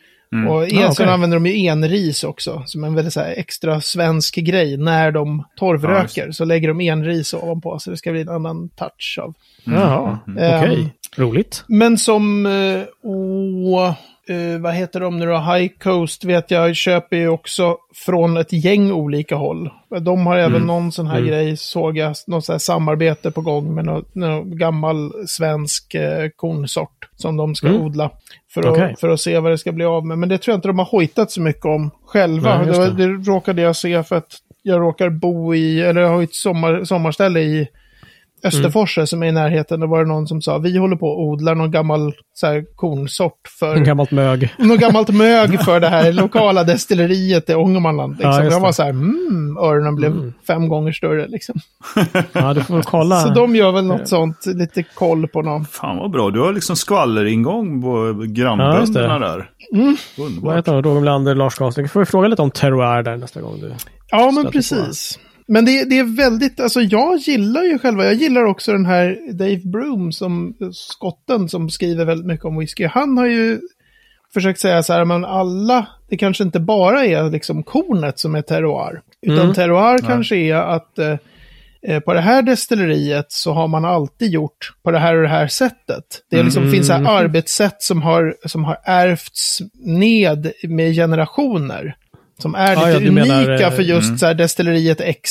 Och 0.48 0.62
en, 0.64 0.78
Ah, 0.78 0.80
sen 0.80 0.90
okej. 0.90 1.06
använder 1.06 1.36
de 1.36 1.46
ju 1.46 1.66
enris 1.66 2.24
också, 2.24 2.62
som 2.66 2.84
en 2.84 2.94
väldigt 2.94 3.12
så 3.14 3.20
här, 3.20 3.34
extra 3.36 3.80
svensk 3.80 4.34
grej. 4.36 4.76
När 4.76 5.12
de 5.12 5.38
Ja, 5.48 5.58
torvröker 5.58 6.30
så 6.30 6.44
lägger 6.44 6.68
de 6.68 6.80
enris 6.80 7.34
ovanpå, 7.34 7.78
så 7.78 7.90
det 7.90 7.96
ska 7.96 8.12
bli 8.12 8.20
en 8.20 8.28
annan 8.28 8.68
touch 8.68 9.18
av. 9.22 9.34
Jaha, 9.64 10.18
okej. 10.26 10.80
Ehm, 10.80 10.88
Roligt. 11.16 11.64
Men 11.68 11.98
som, 11.98 12.46
eh, 12.46 12.82
åh, 13.02 13.94
eh, 14.30 14.60
vad 14.60 14.74
heter 14.74 15.00
de 15.00 15.18
nu 15.18 15.26
då? 15.26 15.38
High 15.38 15.72
Coast 15.78 16.24
vet 16.24 16.50
jag 16.50 16.76
köper 16.76 17.16
ju 17.16 17.28
också 17.28 17.76
från 17.94 18.36
ett 18.36 18.52
gäng 18.52 18.92
olika 18.92 19.36
håll. 19.36 19.70
De 20.00 20.26
har 20.26 20.36
även 20.36 20.62
någon 20.62 20.92
sån 20.92 21.06
här 21.06 21.20
grej, 21.20 21.56
såg 21.56 21.96
jag, 21.98 22.14
något 22.26 22.44
sån 22.44 22.52
här 22.52 22.58
samarbete 22.58 23.30
på 23.30 23.40
gång 23.40 23.74
med 23.74 23.84
någon, 23.84 24.04
någon 24.12 24.58
gammal 24.58 25.12
svensk 25.26 25.94
eh, 25.94 26.28
kornsort 26.36 27.08
som 27.16 27.36
de 27.36 27.54
ska 27.54 27.68
Mm. 27.68 27.80
odla. 27.82 28.10
För 28.54 28.62
att, 28.82 29.00
för 29.00 29.08
att 29.08 29.20
se 29.20 29.38
vad 29.38 29.52
det 29.52 29.58
ska 29.58 29.72
bli 29.72 29.84
av 29.84 30.06
med. 30.06 30.18
Men 30.18 30.28
det 30.28 30.38
tror 30.38 30.52
jag 30.52 30.58
inte 30.58 30.68
de 30.68 30.78
har 30.78 30.86
hojtat 30.86 31.30
så 31.30 31.40
mycket 31.40 31.64
om 31.64 31.90
själva. 32.06 32.62
Nej, 32.62 32.74
det. 32.74 32.94
det 32.94 33.06
råkade 33.06 33.62
jag 33.62 33.76
se 33.76 34.02
för 34.02 34.16
att 34.16 34.36
jag 34.62 34.80
råkar 34.80 35.10
bo 35.10 35.54
i, 35.54 35.80
eller 35.82 36.00
jag 36.00 36.08
har 36.08 36.18
ju 36.18 36.24
ett 36.24 36.34
sommar, 36.34 36.84
sommarställe 36.84 37.40
i 37.40 37.68
Österforsa 38.44 39.06
som 39.06 39.22
är 39.22 39.26
i 39.26 39.32
närheten. 39.32 39.80
Då 39.80 39.86
var 39.86 39.98
det 40.04 40.08
någon 40.08 40.26
som 40.26 40.42
sa, 40.42 40.58
vi 40.58 40.78
håller 40.78 40.96
på 40.96 41.06
och 41.06 41.22
odlar 41.22 41.54
någon 41.54 41.70
gammal 41.70 42.12
så 42.34 42.46
här, 42.46 42.64
kornsort 42.76 43.40
för 43.58 43.76
En 43.76 43.84
gammalt 43.84 44.10
mög. 44.10 44.54
något 44.58 44.80
gammalt 44.80 45.08
mög 45.08 45.60
för 45.64 45.80
det 45.80 45.88
här 45.88 46.12
lokala 46.12 46.64
destilleriet 46.64 47.50
i 47.50 47.54
Ångermanland. 47.54 48.12
Liksom. 48.12 48.30
Ja, 48.30 48.44
jag 48.44 48.60
var 48.60 48.72
så 48.72 48.82
här, 48.82 48.90
mm, 48.90 49.56
öronen 49.58 49.94
blev 49.96 50.32
fem 50.46 50.68
gånger 50.68 50.92
större. 50.92 51.28
Liksom. 51.28 51.54
Ja, 52.32 52.54
du 52.54 52.62
får 52.62 52.82
kolla. 52.82 53.20
Så 53.20 53.28
de 53.28 53.56
gör 53.56 53.72
väl 53.72 53.84
något 53.84 54.08
sånt, 54.08 54.46
lite 54.46 54.82
koll 54.82 55.28
på 55.28 55.42
någon. 55.42 55.64
Fan 55.64 55.96
vad 55.98 56.10
bra, 56.10 56.30
du 56.30 56.40
har 56.40 56.52
liksom 56.52 56.76
skvalleringång 56.76 57.82
på 57.82 58.06
Ja, 58.20 58.24
grannbönderna 58.26 59.18
det. 59.18 59.26
där. 59.26 59.50
Vad 60.16 60.26
Underbart. 60.26 60.56
heter 60.56 60.72
de? 60.72 60.82
Roger 60.82 61.00
Melander, 61.00 61.34
Lars 61.34 61.54
Karlsson. 61.54 61.82
Vi 61.82 61.88
får 61.88 62.04
fråga 62.04 62.28
lite 62.28 62.42
om 62.42 62.50
terroir 62.50 63.02
där 63.02 63.16
nästa 63.16 63.40
gång 63.40 63.60
du... 63.60 63.72
Ja, 64.10 64.24
men 64.24 64.32
Stöter 64.32 64.46
på 64.46 64.52
precis. 64.52 65.18
Men 65.48 65.64
det, 65.64 65.84
det 65.84 65.98
är 65.98 66.16
väldigt, 66.16 66.60
alltså 66.60 66.80
jag 66.80 67.16
gillar 67.16 67.62
ju 67.62 67.78
själva, 67.78 68.04
jag 68.04 68.14
gillar 68.14 68.44
också 68.44 68.72
den 68.72 68.86
här 68.86 69.18
Dave 69.32 69.60
Broom, 69.64 70.12
som 70.12 70.54
skotten 70.72 71.48
som 71.48 71.70
skriver 71.70 72.04
väldigt 72.04 72.26
mycket 72.26 72.44
om 72.44 72.58
whisky. 72.58 72.86
Han 72.86 73.18
har 73.18 73.26
ju 73.26 73.60
försökt 74.34 74.60
säga 74.60 74.82
så 74.82 74.92
här, 74.92 75.04
men 75.04 75.24
alla, 75.24 75.86
det 76.08 76.16
kanske 76.16 76.44
inte 76.44 76.60
bara 76.60 77.04
är 77.04 77.30
liksom 77.30 77.62
kornet 77.62 78.18
som 78.18 78.34
är 78.34 78.42
terroir. 78.42 79.00
Utan 79.22 79.38
Mm. 79.38 79.54
terroir 79.54 79.98
kanske 79.98 80.36
är 80.36 80.54
att 80.54 80.98
eh, 80.98 81.16
eh, 81.82 82.00
på 82.00 82.14
det 82.14 82.20
här 82.20 82.42
destilleriet 82.42 83.26
så 83.28 83.52
har 83.52 83.68
man 83.68 83.84
alltid 83.84 84.30
gjort 84.32 84.72
på 84.82 84.90
det 84.90 84.98
här 84.98 85.16
och 85.16 85.22
det 85.22 85.28
här 85.28 85.46
sättet. 85.48 86.04
Det 86.30 86.38
är 86.38 86.44
liksom, 86.44 86.70
finns 86.70 86.86
så 86.86 86.92
här 86.92 87.18
arbetssätt 87.18 87.82
som 87.82 88.02
har, 88.02 88.36
som 88.44 88.64
har 88.64 88.78
ärvts 88.84 89.58
ned 89.84 90.52
med 90.62 90.94
generationer. 90.94 91.96
Som 92.42 92.54
är 92.54 92.76
lite 92.76 92.90
ja, 92.90 92.98
du 92.98 93.10
menar, 93.10 93.48
unika 93.48 93.66
eh, 93.66 93.72
för 93.72 93.82
just 93.82 94.18
så 94.18 94.26
här 94.26 94.34
destilleriet 94.34 95.00
X. 95.00 95.30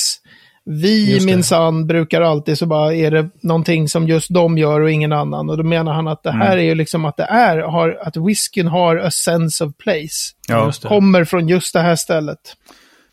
Vi 0.70 1.26
minsann 1.26 1.88
brukar 1.88 2.22
alltid 2.22 2.58
så 2.58 2.65
bara 2.65 2.93
är 2.93 3.12
det 3.12 3.30
någonting 3.41 3.88
som 3.89 4.08
just 4.08 4.34
de 4.34 4.58
gör 4.58 4.82
och 4.82 4.91
ingen 4.91 5.13
annan. 5.13 5.50
Och 5.50 5.58
då 5.58 5.63
menar 5.63 5.93
han 5.93 6.08
att 6.08 6.24
det 6.24 6.32
här 6.32 6.58
är 6.58 6.62
ju 6.62 6.76
liksom 6.76 7.06
att 7.06 7.17
det 7.17 7.24
är, 7.24 7.58
har, 7.58 8.00
att 8.02 8.17
whiskyn 8.17 8.67
har 8.67 8.98
a 8.98 9.12
sense 9.12 9.63
of 9.63 9.78
place. 9.78 10.34
Ja. 10.48 10.65
Just 10.65 10.82
det. 10.82 10.88
Kommer 10.88 11.24
från 11.24 11.48
just 11.48 11.74
det 11.74 11.80
här 11.80 11.96
stället. 11.96 12.39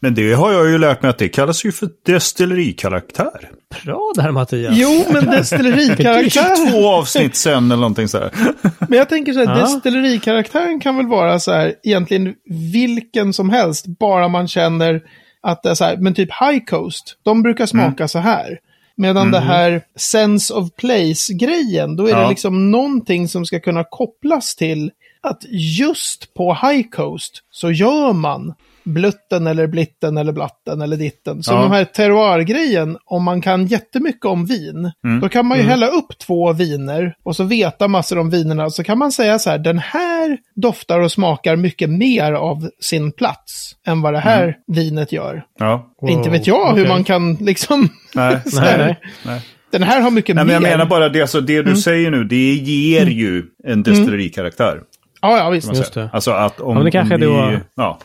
Men 0.01 0.15
det 0.15 0.33
har 0.33 0.53
jag 0.53 0.71
ju 0.71 0.79
lärt 0.79 1.03
mig 1.03 1.09
att 1.11 1.19
det 1.19 1.29
kallas 1.29 1.65
ju 1.65 1.73
för 1.73 1.89
destillerikaraktär. 2.07 3.51
Bra 3.85 4.13
där 4.17 4.31
Mattias. 4.31 4.75
Jo, 4.77 5.05
men 5.13 5.25
destillerikaraktär. 5.27 6.71
Två 6.71 6.89
avsnitt 6.89 7.37
sen 7.37 7.65
eller 7.65 7.77
någonting 7.81 8.09
sådär. 8.09 8.31
Men 8.89 8.99
jag 8.99 9.09
tänker 9.09 9.33
så 9.33 9.39
här, 9.45 9.47
Ja. 9.59 9.63
destillerikaraktären 9.63 10.81
kan 10.81 10.97
väl 10.97 11.07
vara 11.07 11.39
så 11.41 11.53
här, 11.53 11.75
egentligen 11.83 12.35
vilken 12.73 13.33
som 13.33 13.51
helst, 13.51 13.87
bara 13.87 14.29
man 14.29 14.49
känner 14.49 15.03
att 15.43 15.63
det 15.63 15.71
är 15.71 15.75
så 15.75 15.85
här, 15.85 15.97
men 15.97 16.15
typ 16.15 16.29
High 16.41 16.65
Coast, 16.65 17.17
de 17.23 17.43
brukar 17.43 17.67
smaka 17.67 17.87
Mm. 18.03 18.09
så 18.09 18.19
här. 18.19 18.59
Medan 18.97 19.31
det 19.31 19.41
här 19.41 19.83
sense 19.97 20.55
of 20.55 20.69
place-grejen, 20.81 21.97
då 21.97 22.07
är 22.09 22.15
det 22.15 22.21
Ja. 22.23 22.31
liksom 22.31 22.71
någonting 22.71 23.29
som 23.29 23.47
ska 23.47 23.61
kunna 23.61 23.85
kopplas 23.91 24.55
till 24.57 24.91
att 25.23 25.43
just 25.51 26.35
på 26.35 26.55
High 26.55 26.89
Coast 26.91 27.43
så 27.51 27.71
gör 27.71 28.13
man 28.13 28.55
blutten 28.85 29.47
eller 29.47 29.67
blitten 29.67 30.17
eller 30.17 30.33
blatten 30.33 30.83
eller 30.83 30.97
ditten. 30.97 31.43
Så 31.43 31.53
Ja. 31.53 31.63
de 31.63 31.71
här 31.71 31.85
terroir-grejen, 31.85 32.99
om 33.05 33.25
man 33.25 33.41
kan 33.41 33.67
jättemycket 33.67 34.25
om 34.27 34.47
vin, 34.47 34.93
Mm. 35.05 35.21
då 35.21 35.29
kan 35.29 35.47
man 35.47 35.59
ju 35.59 35.65
hälla 35.65 35.87
upp 35.89 36.19
två 36.19 36.53
viner 36.53 37.15
och 37.25 37.37
så 37.37 37.45
veta 37.45 37.89
massor 37.89 38.19
om 38.19 38.31
vinerna. 38.31 38.71
Så 38.71 38.85
kan 38.85 38.99
man 38.99 39.13
säga 39.13 39.39
så 39.39 39.51
här, 39.51 39.59
den 39.59 39.79
här 39.79 40.39
doftar 40.55 41.01
och 41.01 41.13
smakar 41.13 41.57
mycket 41.57 41.91
mer 41.91 42.33
av 42.33 42.69
sin 42.81 43.13
plats 43.13 43.73
än 43.87 44.03
vad 44.03 44.13
det 44.13 44.21
här 44.21 44.43
Mm. 44.43 44.55
vinet 44.67 45.13
gör. 45.13 45.45
Ja. 45.59 45.95
Inte 46.09 46.31
vet 46.31 46.47
jag 46.47 46.67
hur 46.67 46.73
okej. 46.83 46.89
man 46.89 47.05
kan 47.05 47.35
liksom... 47.35 47.89
Nej. 48.15 48.41
så 48.47 48.61
här, 48.61 48.79
Nej, 48.79 48.97
Nej. 49.27 49.41
Den 49.73 49.83
här 49.83 50.01
har 50.01 50.11
mycket 50.11 50.37
Nej, 50.37 50.45
men 50.45 50.55
jag 50.55 50.63
mer. 50.63 50.71
menar 50.71 50.87
bara 50.87 51.09
det, 51.09 51.21
alltså, 51.21 51.41
det 51.41 51.57
Mm. 51.57 51.71
du 51.75 51.77
säger 51.81 52.11
nu, 52.11 52.25
det 52.25 52.53
ger 52.55 53.07
ju 53.07 53.43
en 53.67 53.83
destillerikaraktär. 53.83 54.81
Ja, 55.23 55.39
ja, 55.39 55.51
visst. 55.51 55.75
Just 55.77 55.95
det. 55.95 56.11
Alltså 56.13 56.31
att 56.31 56.61
om, 56.61 56.69
Ja, 56.69 56.75
men 56.75 56.85
det 56.85 56.91
kanske 56.91 57.15
om 57.15 57.21
vi, 57.21 57.27
då- 57.27 57.61
Ja, 57.77 57.99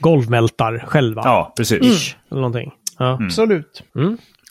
Golvmältar 0.00 0.84
själva. 0.88 1.22
ja, 1.24 1.52
precis. 1.56 2.16
Eller 2.30 2.40
någonting. 2.40 2.70
Ja. 2.98 3.12
Mm. 3.14 3.26
Absolut. 3.26 3.82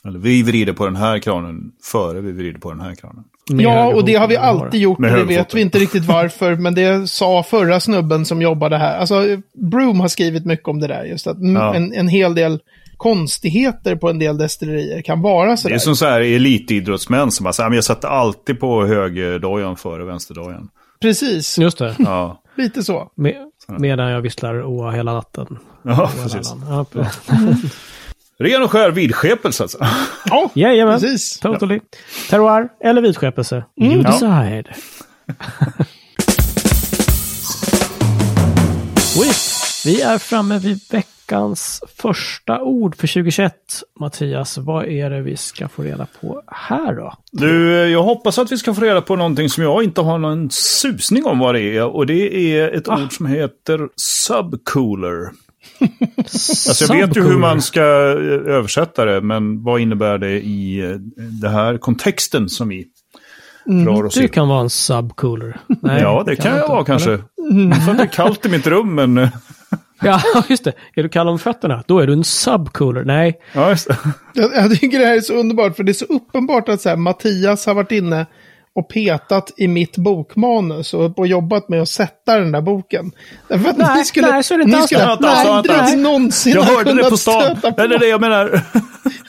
Eller 0.05 0.19
vi 0.19 0.43
vrider 0.43 0.73
på 0.73 0.85
den 0.85 0.95
här 0.95 1.19
kranen 1.19 1.71
före 1.83 2.21
vi 2.21 2.31
vrider 2.31 2.59
på 2.59 2.71
den 2.71 2.81
här 2.81 2.95
kranen. 2.95 3.23
Med 3.51 3.65
Ja, 3.65 3.93
och 3.95 4.05
det 4.05 4.15
har 4.15 4.27
vi 4.27 4.37
alltid 4.37 4.81
gjort. 4.81 4.97
Det 5.01 5.23
vet 5.23 5.53
vi 5.53 5.61
inte 5.61 5.79
riktigt 5.79 6.05
varför, 6.07 6.55
men 6.55 6.75
det 6.75 7.07
sa 7.09 7.43
förra 7.43 7.79
snubben 7.79 8.25
som 8.25 8.41
jobbade 8.41 8.77
här. 8.77 8.97
Alltså, 8.97 9.23
Broom 9.71 9.99
har 9.99 10.07
skrivit 10.07 10.45
mycket 10.45 10.67
om 10.67 10.79
det 10.79 10.87
där. 10.87 11.03
Just 11.03 11.27
att 11.27 11.37
Ja. 11.39 11.75
en, 11.75 11.93
en 11.93 12.07
hel 12.07 12.35
del 12.35 12.59
konstigheter 12.97 13.95
på 13.95 14.09
en 14.09 14.19
del 14.19 14.37
destillerier 14.37 15.01
kan 15.01 15.21
vara 15.21 15.51
Det 15.51 15.57
sådär. 15.57 15.75
är 15.75 15.79
som 15.79 15.95
så 15.95 16.05
här 16.05 16.21
elitidrottsmän 16.21 17.31
som 17.31 17.43
bara 17.43 17.53
säger, 17.53 17.69
"Men 17.69 17.75
jag 17.75 17.83
satte 17.83 18.07
alltid 18.07 18.59
på 18.59 18.85
högerdojan 18.85 19.75
före 19.75 20.03
vänsterdojan. 20.05 20.69
Precis, 21.01 21.57
Just 21.59 21.77
det. 21.77 21.95
Ja, 21.99 22.41
lite 22.57 22.83
så. 22.83 23.11
Med, 23.15 23.35
medan 23.67 24.11
jag 24.11 24.21
visslar 24.21 24.63
oa 24.65 24.91
hela 24.91 25.13
natten. 25.13 25.59
ja 25.83 26.11
precis. 26.23 26.53
Ja, 26.69 26.85
Ren 28.39 28.63
och 28.63 28.71
skär 28.71 28.91
vidskepelse 28.91 29.63
alltså. 29.63 29.77
Ja, 30.25 30.49
Jajamän, 30.53 30.99
precis. 30.99 31.39
totally. 31.39 31.79
Terroir 32.29 32.69
eller 32.83 33.01
vitskepelse? 33.01 33.63
Mm. 33.81 33.91
You 33.91 34.01
Ja. 34.03 34.09
decide. 34.11 34.65
Sweet. 38.97 39.56
Vi 39.87 40.01
är 40.01 40.17
framme 40.17 40.59
vid 40.59 40.79
veckans 40.91 41.81
första 41.95 42.61
ord 42.61 42.95
för 42.95 43.07
2021. 43.07 43.53
Mattias, 43.99 44.57
vad 44.57 44.85
är 44.85 45.09
det 45.09 45.21
vi 45.21 45.37
ska 45.37 45.67
få 45.67 45.81
reda 45.81 46.07
på 46.21 46.41
här 46.47 46.95
då? 46.95 47.13
Du, 47.31 47.73
jag 47.89 48.03
hoppas 48.03 48.39
att 48.39 48.51
vi 48.51 48.57
ska 48.57 48.73
få 48.73 48.81
reda 48.81 49.01
på 49.01 49.15
någonting 49.15 49.49
som 49.49 49.63
jag 49.63 49.83
inte 49.83 50.01
har 50.01 50.17
någon 50.17 50.49
susning 50.51 51.25
om 51.25 51.39
vad 51.39 51.55
det 51.55 51.61
är. 51.61 51.85
Och 51.85 52.05
det 52.05 52.35
är 52.35 52.71
ett 52.71 52.87
ord 52.87 53.13
som 53.13 53.25
heter 53.25 53.89
subcooler. 53.95 55.29
Alltså 56.17 56.93
jag 56.93 57.07
vet 57.07 57.17
ju 57.17 57.21
hur 57.21 57.37
man 57.37 57.61
ska 57.61 57.81
eh, 57.81 58.55
översätta 58.55 59.05
det, 59.05 59.21
men 59.21 59.63
vad 59.63 59.81
innebär 59.81 60.17
det 60.17 60.41
i 60.41 60.79
eh, 60.79 60.89
den 61.41 61.51
här 61.51 61.77
kontexten 61.77 62.49
som 62.49 62.67
vi 62.69 62.87
drar 63.67 64.03
oss 64.05 64.13
Du 64.13 64.21
in? 64.23 64.29
kan 64.29 64.47
vara 64.47 64.61
en 64.61 64.69
subcooler. 64.69 65.59
Nej, 65.81 66.01
Ja, 66.01 66.23
det 66.25 66.35
kan 66.35 66.51
jag 66.51 66.59
inte. 66.59 66.71
vara 66.71 66.85
kanske. 66.85 67.17
För 67.85 67.91
att 67.91 67.97
det 67.97 68.03
är 68.03 68.07
kallt 68.07 68.45
i 68.45 68.49
mitt 68.49 68.67
rum, 68.67 68.95
men... 68.95 69.27
Ja, 70.01 70.21
just 70.49 70.63
det. 70.63 70.73
Är 70.95 71.03
du 71.03 71.09
kall 71.09 71.27
om 71.27 71.39
fötterna, 71.39 71.83
då 71.87 71.99
är 71.99 72.07
du 72.07 72.13
en 72.13 72.23
subcooler. 72.23 73.03
Nej, 73.03 73.39
Ja, 73.53 73.69
just 73.69 73.87
det. 73.87 73.97
Jag, 74.33 74.51
jag 74.55 74.79
tycker 74.79 74.99
det 74.99 75.05
här 75.05 75.15
är 75.17 75.21
så 75.21 75.33
underbart, 75.33 75.75
för 75.75 75.83
det 75.83 75.91
är 75.91 75.93
så 75.93 76.05
uppenbart 76.05 76.69
att 76.69 76.81
så 76.81 76.89
här, 76.89 76.95
Mattias 76.95 77.65
har 77.65 77.73
varit 77.73 77.91
inne 77.91 78.25
och 78.77 78.89
petat 78.89 79.51
i 79.57 79.67
mitt 79.67 79.97
bokmanus 79.97 80.93
och, 80.93 81.19
och 81.19 81.27
jobbat 81.27 81.69
med 81.69 81.81
att 81.81 81.89
sätta 81.89 82.39
den 82.39 82.51
där 82.51 82.61
boken. 82.61 83.11
Därför 83.47 83.69
att 83.69 83.77
Nej, 83.77 83.97
ni 83.97 84.05
skulle, 84.05 84.31
nej, 84.31 84.43
så 84.43 84.53
är 84.53 84.57
det 84.57 84.63
inte 84.63 84.79
ni 84.79 84.87
skulle 84.87 85.05
Vänta, 85.05 85.29
alltså, 85.29 85.53
aldrig 85.53 85.75
vänta. 85.77 85.95
någonsin 85.95 86.53
Jag 86.53 86.61
ha 86.61 86.71
hörde 86.71 86.83
det 86.83 86.89
kunnat 86.95 87.09
på 87.09 87.17
stan. 87.17 87.41
stöta 87.41 87.71
på. 87.71 87.75
Nej, 87.77 87.87
det 87.87 87.95
är 87.95 87.99
det 87.99 88.07
jag 88.07 88.21
menar. 88.21 88.61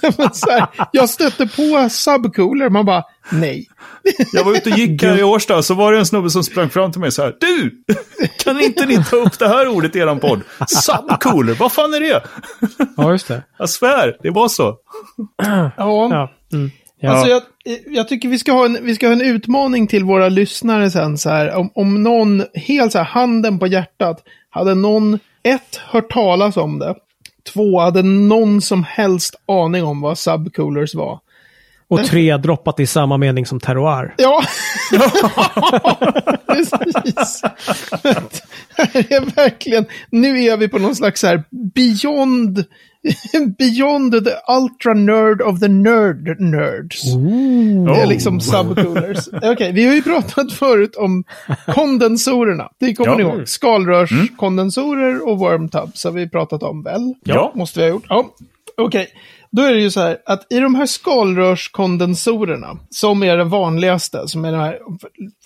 Men 0.18 0.34
så 0.34 0.50
här, 0.50 0.66
jag 0.92 1.08
stötte 1.10 1.46
på 1.46 1.88
subcooler, 1.90 2.70
man 2.70 2.84
bara 2.84 3.02
nej. 3.30 3.66
Jag 4.32 4.44
var 4.44 4.52
ute 4.52 4.70
och 4.70 4.78
gick 4.78 5.02
här 5.02 5.18
i 5.18 5.22
Årsta, 5.22 5.62
så 5.62 5.74
var 5.74 5.92
det 5.92 5.98
en 5.98 6.06
snubbe 6.06 6.30
som 6.30 6.44
sprang 6.44 6.70
fram 6.70 6.92
till 6.92 7.00
mig 7.00 7.12
så 7.12 7.22
här. 7.22 7.34
Du! 7.40 7.82
Kan 8.44 8.60
inte 8.60 8.86
ni 8.86 9.04
ta 9.04 9.16
upp 9.16 9.38
det 9.38 9.48
här 9.48 9.68
ordet 9.68 9.96
i 9.96 9.98
eran 9.98 10.18
podd? 10.20 10.40
Subcooler, 10.68 11.54
vad 11.54 11.72
fan 11.72 11.94
är 11.94 12.00
det? 12.00 12.22
ja 12.96 13.12
just 13.12 13.28
det. 13.28 13.42
Jag 13.58 13.68
svär, 13.70 14.16
det 14.22 14.30
var 14.30 14.48
så. 14.48 14.74
Ja. 15.42 15.70
Ja. 15.76 16.30
Mm. 16.52 16.70
Ja. 17.00 17.10
Alltså 17.10 17.28
jag, 17.28 17.42
jag 17.86 18.08
tycker 18.08 18.28
vi 18.28 18.38
ska, 18.38 18.52
ha 18.52 18.64
en, 18.64 18.78
vi 18.82 18.94
ska 18.94 19.06
ha 19.06 19.12
en 19.12 19.20
utmaning 19.20 19.86
till 19.86 20.04
våra 20.04 20.28
lyssnare 20.28 20.90
sen. 20.90 21.18
Så 21.18 21.30
här, 21.30 21.54
om, 21.54 21.70
om 21.74 22.02
någon, 22.02 22.44
helt 22.54 22.92
så 22.92 22.98
här, 22.98 23.04
handen 23.04 23.58
på 23.58 23.66
hjärtat, 23.66 24.24
hade 24.50 24.74
någon, 24.74 25.18
ett, 25.42 25.76
hört 25.76 26.10
talas 26.10 26.56
om 26.56 26.78
det. 26.78 26.94
Två, 27.52 27.80
hade 27.80 28.02
någon 28.02 28.60
som 28.60 28.84
helst 28.84 29.34
aning 29.46 29.84
om 29.84 30.00
vad 30.00 30.18
subcoolers 30.18 30.94
var. 30.94 31.20
Och 31.90 32.04
tre 32.04 32.36
droppat 32.36 32.80
i 32.80 32.86
samma 32.86 33.16
mening 33.16 33.46
som 33.46 33.60
terroir. 33.60 34.14
Ja, 34.18 34.42
precis. 36.46 37.42
Det 38.92 39.12
är 39.12 39.36
verkligen, 39.36 39.86
nu 40.10 40.44
är 40.44 40.56
vi 40.56 40.68
på 40.68 40.78
någon 40.78 40.94
slags 40.96 41.20
så 41.20 41.26
här 41.26 41.44
beyond, 41.74 42.64
beyond 43.58 44.12
the 44.12 44.32
ultra 44.48 44.94
nerd 44.94 45.42
of 45.42 45.60
the 45.60 45.68
nerd 45.68 46.40
nerds. 46.40 47.02
Det 47.94 48.00
är 48.02 48.06
liksom 48.06 48.40
subcoolers. 48.40 49.28
Okej, 49.52 49.72
vi 49.72 49.86
har 49.86 49.94
ju 49.94 50.02
pratat 50.02 50.52
förut 50.52 50.96
om 50.96 51.24
kondensorerna. 51.74 52.68
Det 52.78 52.94
kommer 52.94 53.10
Ja. 53.10 53.16
ni 53.16 53.22
ihåg. 53.22 53.48
Skalrörskondensorer 53.48 55.28
och 55.28 55.38
wormtubs 55.38 56.04
har 56.04 56.10
vi 56.12 56.28
pratat 56.28 56.62
om 56.62 56.82
väl? 56.82 57.14
Ja. 57.24 57.52
Måste 57.54 57.78
vi 57.80 57.84
ha 57.86 57.90
gjort. 57.90 58.06
Ja. 58.08 58.30
Okej. 58.78 59.08
Då 59.50 59.62
är 59.62 59.72
det 59.72 59.80
ju 59.80 59.90
så 59.90 60.00
här 60.00 60.18
att 60.26 60.52
i 60.52 60.58
de 60.58 60.74
här 60.74 60.86
skalrörskondensorerna, 60.86 62.78
som 62.90 63.22
är 63.22 63.36
det 63.36 63.44
vanligaste, 63.44 64.28
som 64.28 64.44
är 64.44 64.52
de 64.52 64.60
här 64.60 64.78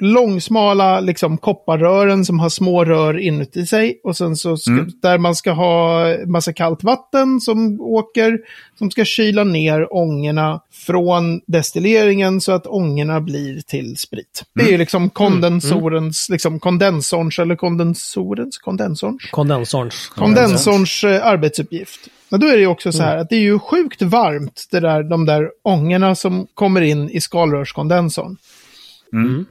långsmala 0.00 1.00
liksom, 1.00 1.38
kopparrören 1.38 2.24
som 2.24 2.40
har 2.40 2.48
små 2.48 2.84
rör 2.84 3.18
inuti 3.18 3.66
sig, 3.66 4.00
och 4.04 4.16
sen 4.16 4.36
så 4.36 4.56
ska, 4.56 4.86
där 5.02 5.18
man 5.18 5.34
ska 5.34 5.52
ha 5.52 6.06
massa 6.26 6.52
kallt 6.52 6.84
vatten 6.84 7.40
som 7.40 7.80
åker, 7.80 8.38
som 8.78 8.90
ska 8.90 9.04
kyla 9.04 9.44
ner 9.44 9.94
ångorna 9.94 10.60
från 10.86 11.40
destilleringen 11.46 12.40
så 12.40 12.52
att 12.52 12.66
ångorna 12.66 13.20
blir 13.20 13.60
till 13.60 13.96
sprit. 13.96 14.44
Det 14.54 14.62
är 14.62 14.70
ju 14.70 14.78
liksom 14.78 15.10
kondensorens, 15.10 16.28
liksom 16.30 16.60
kondensorns, 16.60 17.38
eller 17.38 17.56
kondensorens, 17.56 18.58
kondensorns? 18.58 19.30
Kondensorns. 19.30 20.08
kondensorns 20.08 21.04
eh, 21.04 21.26
arbetsuppgift. 21.26 22.08
Men 22.32 22.40
då 22.40 22.46
är 22.46 22.52
det 22.52 22.60
ju 22.60 22.66
också 22.66 22.92
så 22.92 23.02
här 23.02 23.16
att 23.16 23.28
det 23.28 23.36
är 23.36 23.40
ju 23.40 23.58
sjukt 23.58 24.02
varmt, 24.02 24.68
det 24.70 24.80
där, 24.80 25.02
de 25.02 25.26
där 25.26 25.50
ångorna 25.62 26.14
som 26.14 26.46
kommer 26.54 26.80
in 26.80 27.10
i 27.10 27.20
skalrörskondensorn. 27.20 28.36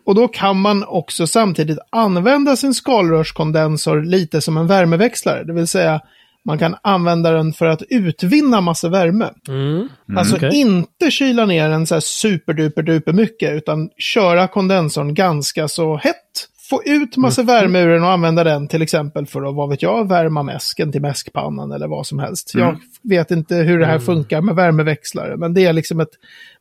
Och 0.05 0.15
då 0.15 0.27
kan 0.27 0.61
man 0.61 0.83
också 0.83 1.27
samtidigt 1.27 1.79
använda 1.89 2.55
sin 2.55 2.73
skalrörskondensor 2.73 4.03
lite 4.03 4.41
som 4.41 4.57
en 4.57 4.67
värmeväxlare. 4.67 5.43
Det 5.43 5.53
vill 5.53 5.67
säga, 5.67 6.01
man 6.45 6.57
kan 6.57 6.75
använda 6.81 7.31
den 7.31 7.53
för 7.53 7.65
att 7.65 7.81
utvinna 7.89 8.61
massa 8.61 8.89
värme. 8.89 9.29
Mm. 9.47 9.89
Alltså 10.17 10.35
okej. 10.35 10.49
inte 10.53 11.11
kyla 11.11 11.45
ner 11.45 11.69
den 11.69 11.87
så 11.87 11.95
här 11.95 12.01
superduper 12.01 12.83
duper 12.83 13.13
mycket, 13.13 13.51
utan 13.51 13.89
köra 13.97 14.47
kondensorn 14.47 15.13
ganska 15.13 15.67
så 15.67 15.97
hett. 15.97 16.47
Få 16.71 16.83
ut 16.85 17.17
massa 17.17 17.43
värme 17.43 17.81
ur 17.81 17.87
den 17.87 18.03
och 18.03 18.11
använda 18.11 18.43
den 18.43 18.67
till 18.67 18.81
exempel 18.81 19.25
för 19.25 19.49
att, 19.49 19.55
vad 19.55 19.69
vet 19.69 19.81
jag, 19.81 20.07
värma 20.07 20.43
mäsken 20.43 20.91
till 20.91 21.01
mäskpannan 21.01 21.71
eller 21.71 21.87
vad 21.87 22.07
som 22.07 22.19
helst. 22.19 22.51
Jag 22.55 22.77
vet 23.01 23.31
inte 23.31 23.55
hur 23.55 23.79
det 23.79 23.85
här 23.85 23.99
funkar 23.99 24.41
med 24.41 24.55
värmeväxlare, 24.55 25.37
men 25.37 25.53
det 25.53 25.65
är 25.65 25.73
liksom 25.73 25.99
ett, 25.99 26.09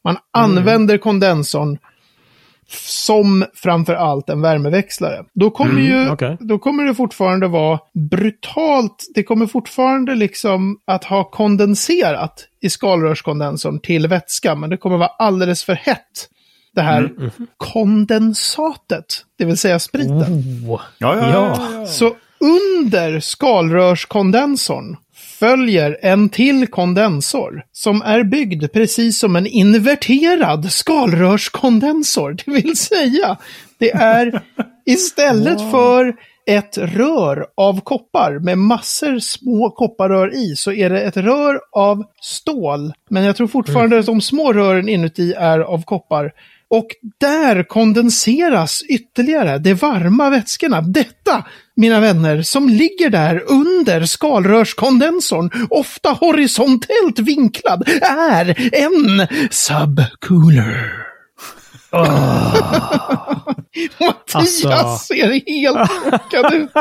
man 0.04 0.16
använder 0.32 0.98
kondensorn 0.98 1.78
som 2.86 3.44
framför 3.54 3.94
allt 3.94 4.28
en 4.28 4.42
värmeväxlare. 4.42 5.24
Då 5.34 5.50
kommer 5.50 5.80
ju, 5.80 6.10
okej. 6.10 6.36
då 6.40 6.58
kommer 6.58 6.84
det 6.84 6.94
fortfarande 6.94 7.48
vara 7.48 7.78
brutalt, 8.10 9.06
det 9.14 9.22
kommer 9.22 9.46
fortfarande 9.46 10.14
liksom 10.14 10.78
att 10.84 11.04
ha 11.04 11.24
kondenserat 11.24 12.46
i 12.60 12.70
skalrörskondensorn 12.70 13.80
till 13.80 14.06
vätska, 14.06 14.54
men 14.54 14.70
det 14.70 14.76
kommer 14.76 14.96
vara 14.96 15.10
alldeles 15.18 15.64
för 15.64 15.74
hett. 15.74 16.28
Det 16.74 16.80
här 16.80 17.10
kondensatet, 17.56 19.24
det 19.38 19.44
vill 19.44 19.58
säga 19.58 19.78
spriten. 19.78 20.22
Oh. 20.68 20.80
Ja, 20.98 21.16
ja, 21.16 21.30
ja. 21.32 21.58
ja. 21.74 21.86
Så 21.86 22.16
under 22.40 23.20
skalrörskondensorn 23.20 24.96
följer 25.40 25.98
en 26.02 26.28
till 26.28 26.66
kondensor 26.66 27.62
som 27.72 28.02
är 28.02 28.24
byggd 28.24 28.72
precis 28.72 29.18
som 29.18 29.36
en 29.36 29.46
inverterad 29.46 30.72
skalrörskondensor. 30.72 32.36
Det 32.44 32.50
vill 32.52 32.76
säga, 32.76 33.36
det 33.78 33.90
är 33.90 34.42
istället 34.86 35.70
för 35.70 36.14
ett 36.46 36.78
rör 36.78 37.46
av 37.56 37.80
koppar 37.80 38.38
med 38.38 38.58
massor 38.58 39.18
små 39.18 39.70
kopparrör 39.70 40.34
i 40.34 40.56
så 40.56 40.72
är 40.72 40.90
det 40.90 41.00
ett 41.00 41.16
rör 41.16 41.60
av 41.72 42.04
stål. 42.20 42.92
Men 43.10 43.24
jag 43.24 43.36
tror 43.36 43.46
fortfarande 43.46 43.98
att 43.98 44.06
de 44.06 44.20
små 44.20 44.52
rören 44.52 44.88
inuti 44.88 45.32
är 45.32 45.60
av 45.60 45.82
koppar. 45.82 46.32
Och 46.70 46.86
där 47.20 47.62
kondenseras 47.62 48.82
ytterligare 48.82 49.58
de 49.58 49.74
varma 49.74 50.30
vätskorna. 50.30 50.80
Detta, 50.80 51.44
mina 51.76 52.00
vänner, 52.00 52.42
som 52.42 52.68
ligger 52.68 53.10
där 53.10 53.42
under 53.46 54.04
skalrörskondensorn, 54.04 55.50
ofta 55.70 56.10
horisontellt 56.10 57.18
vinklad, 57.18 57.88
är 58.02 58.74
en 58.74 59.26
subcooler. 59.50 60.92
Mattias 64.00 64.64
Alltså. 64.64 65.14
ser 65.14 65.46
helt 65.62 65.90
chockad 65.90 66.54
ut. 66.54 66.70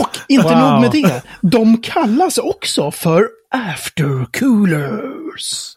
Och 0.00 0.08
inte 0.28 0.44
Wow. 0.48 0.58
nog 0.58 0.80
med 0.80 0.90
det, 0.90 1.22
de 1.42 1.78
kallas 1.82 2.38
också 2.38 2.90
för 2.90 3.28
aftercoolers. 3.50 5.76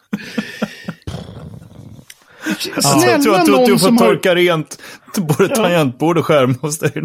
Alltså, 2.74 3.06
jag 3.06 3.22
tror 3.22 3.34
att 3.34 3.44
du, 3.44 3.50
någon 3.52 3.64
du 3.64 3.70
får 3.70 3.78
som 3.78 3.98
har- 3.98 4.06
torka 4.06 4.34
rent 4.34 4.78
både 5.16 5.48
tangentbord 5.48 6.18
och 6.18 6.26
skärm 6.26 6.54
hos 6.60 6.78
dig. 6.78 6.92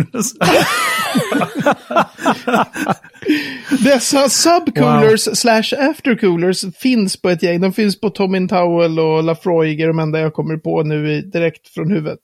Dessa 3.83 4.29
subcoolers 4.29 5.35
slash 5.37 5.73
aftercoolers 5.89 6.65
finns 6.77 7.21
på 7.21 7.29
ett 7.29 7.43
gäng. 7.43 7.61
De 7.61 7.73
finns 7.73 7.99
på 7.99 8.09
Tomin 8.09 8.47
Towel 8.47 8.99
och 8.99 9.23
Lafroig 9.23 9.81
är 9.81 9.87
de 9.87 9.99
enda 9.99 10.19
jag 10.19 10.33
kommer 10.33 10.57
på 10.57 10.83
nu 10.83 11.11
i, 11.13 11.21
direkt 11.21 11.67
från 11.67 11.91
huvudet. 11.91 12.19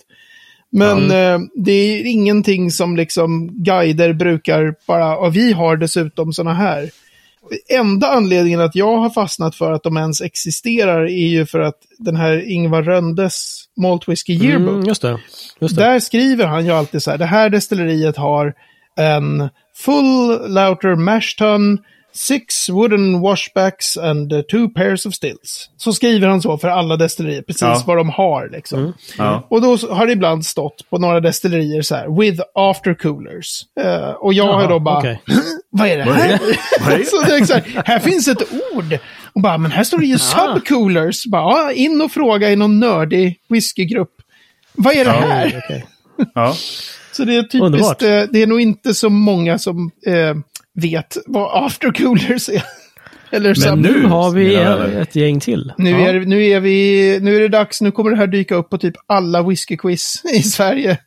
Men 0.69 1.11
eh, 1.11 1.39
det 1.55 1.71
är 1.71 2.05
ingenting 2.05 2.71
som 2.71 2.95
liksom 2.97 3.49
guider 3.63 4.13
brukar 4.13 4.75
bara, 4.87 5.17
och 5.17 5.35
vi 5.35 5.53
har 5.53 5.77
dessutom 5.77 6.33
sådana 6.33 6.53
här. 6.53 6.89
Enda 7.69 8.07
anledningen 8.07 8.61
att 8.61 8.75
jag 8.75 8.97
har 8.97 9.09
fastnat 9.09 9.55
för 9.55 9.71
att 9.71 9.83
de 9.83 9.97
ens 9.97 10.21
existerar 10.21 11.03
är 11.03 11.27
ju 11.27 11.45
för 11.45 11.59
att 11.59 11.77
den 11.97 12.15
här 12.15 12.51
Ingvar 12.51 12.83
Röndes 12.83 13.63
Malt 13.77 14.09
Whisky 14.09 14.33
Yearbook, 14.33 14.73
Mm, 14.73 14.85
just 14.87 15.01
det. 15.01 15.19
Just 15.59 15.75
det. 15.75 15.81
där 15.81 15.99
skriver 15.99 16.45
han 16.45 16.65
ju 16.65 16.71
alltid 16.71 17.03
så 17.03 17.11
här, 17.11 17.17
det 17.17 17.25
här 17.25 17.49
destilleriet 17.49 18.17
har 18.17 18.53
en 18.95 19.49
full 19.75 20.51
lauter 20.53 20.95
mash 20.95 21.35
tun, 21.37 21.79
six 22.17 22.69
wooden 22.69 23.19
washbacks 23.21 23.97
and 23.97 24.33
uh, 24.33 24.41
two 24.41 24.67
pairs 24.75 25.05
of 25.05 25.13
stills. 25.13 25.69
Så 25.77 25.93
skriver 25.93 26.27
han 26.27 26.41
så 26.41 26.57
för 26.57 26.67
alla 26.67 26.97
destillerier, 26.97 27.41
precis 27.41 27.61
Ja. 27.61 27.83
vad 27.87 27.97
de 27.97 28.09
har 28.09 28.49
liksom. 28.51 28.93
Ja. 29.17 29.47
Och 29.49 29.61
då 29.61 29.77
har 29.91 30.05
det 30.05 30.11
ibland 30.13 30.45
stått 30.45 30.89
på 30.89 30.97
några 30.97 31.19
destillerier 31.19 31.81
så 31.81 31.95
här, 31.95 32.19
with 32.21 32.41
aftercoolers. 32.53 33.61
Uh, 33.85 34.09
och 34.09 34.33
jag 34.33 34.43
har 34.53 34.61
Jaha, 34.61 34.69
då 34.69 34.79
bara, 34.79 34.97
okej. 34.97 35.21
vad 35.69 35.87
är 35.87 35.97
det 35.97 36.03
här? 36.03 36.29
är 36.29 36.97
det? 36.97 37.05
så 37.09 37.21
det 37.21 37.35
är 37.35 37.45
så 37.45 37.53
här, 37.53 37.81
här 37.85 37.99
finns 37.99 38.27
ett 38.27 38.43
ord. 38.73 38.97
Och 39.33 39.41
bara, 39.41 39.57
men 39.57 39.71
här 39.71 39.83
står 39.83 39.97
det 39.97 40.05
ju 40.05 40.17
subcoolers. 40.19 41.25
Bara, 41.25 41.43
ja, 41.63 41.71
in 41.71 42.01
och 42.01 42.11
fråga 42.11 42.51
i 42.51 42.55
någon 42.55 42.79
nördig 42.79 43.39
whiskygrupp. 43.49 44.11
Vad 44.73 44.93
är 44.95 45.05
det 45.05 45.11
här? 45.11 45.61
Okej. 45.65 45.85
Ja. 46.35 46.55
Så 47.11 47.23
det 47.23 47.35
är 47.35 47.41
typiskt, 47.41 47.61
Underbart. 47.63 48.01
eh, 48.01 48.23
det 48.31 48.41
är 48.43 48.47
nog 48.47 48.61
inte 48.61 48.93
så 48.93 49.09
många 49.09 49.59
som 49.59 49.91
eh, 50.07 50.35
vet 50.81 51.17
vad 51.27 51.65
aftercoolers 51.65 52.49
är. 52.49 52.63
Eller 53.31 53.67
Men 53.69 53.79
nu- 53.81 54.05
har 54.05 54.31
vi 54.31 54.55
ett 55.01 55.15
gäng 55.15 55.39
till. 55.39 55.73
nu, 55.77 55.89
Ja. 55.89 55.97
är, 55.97 56.19
nu, 56.19 56.45
är 56.45 56.59
vi, 56.59 57.19
nu 57.21 57.35
är 57.35 57.39
det 57.41 57.47
dags, 57.47 57.81
nu 57.81 57.91
kommer 57.91 58.11
det 58.11 58.17
här 58.17 58.27
dyka 58.27 58.55
upp 58.55 58.69
på 58.69 58.77
typ 58.77 58.93
alla 59.07 59.43
whiskyquiz 59.43 60.21
i 60.33 60.43
Sverige. 60.43 60.97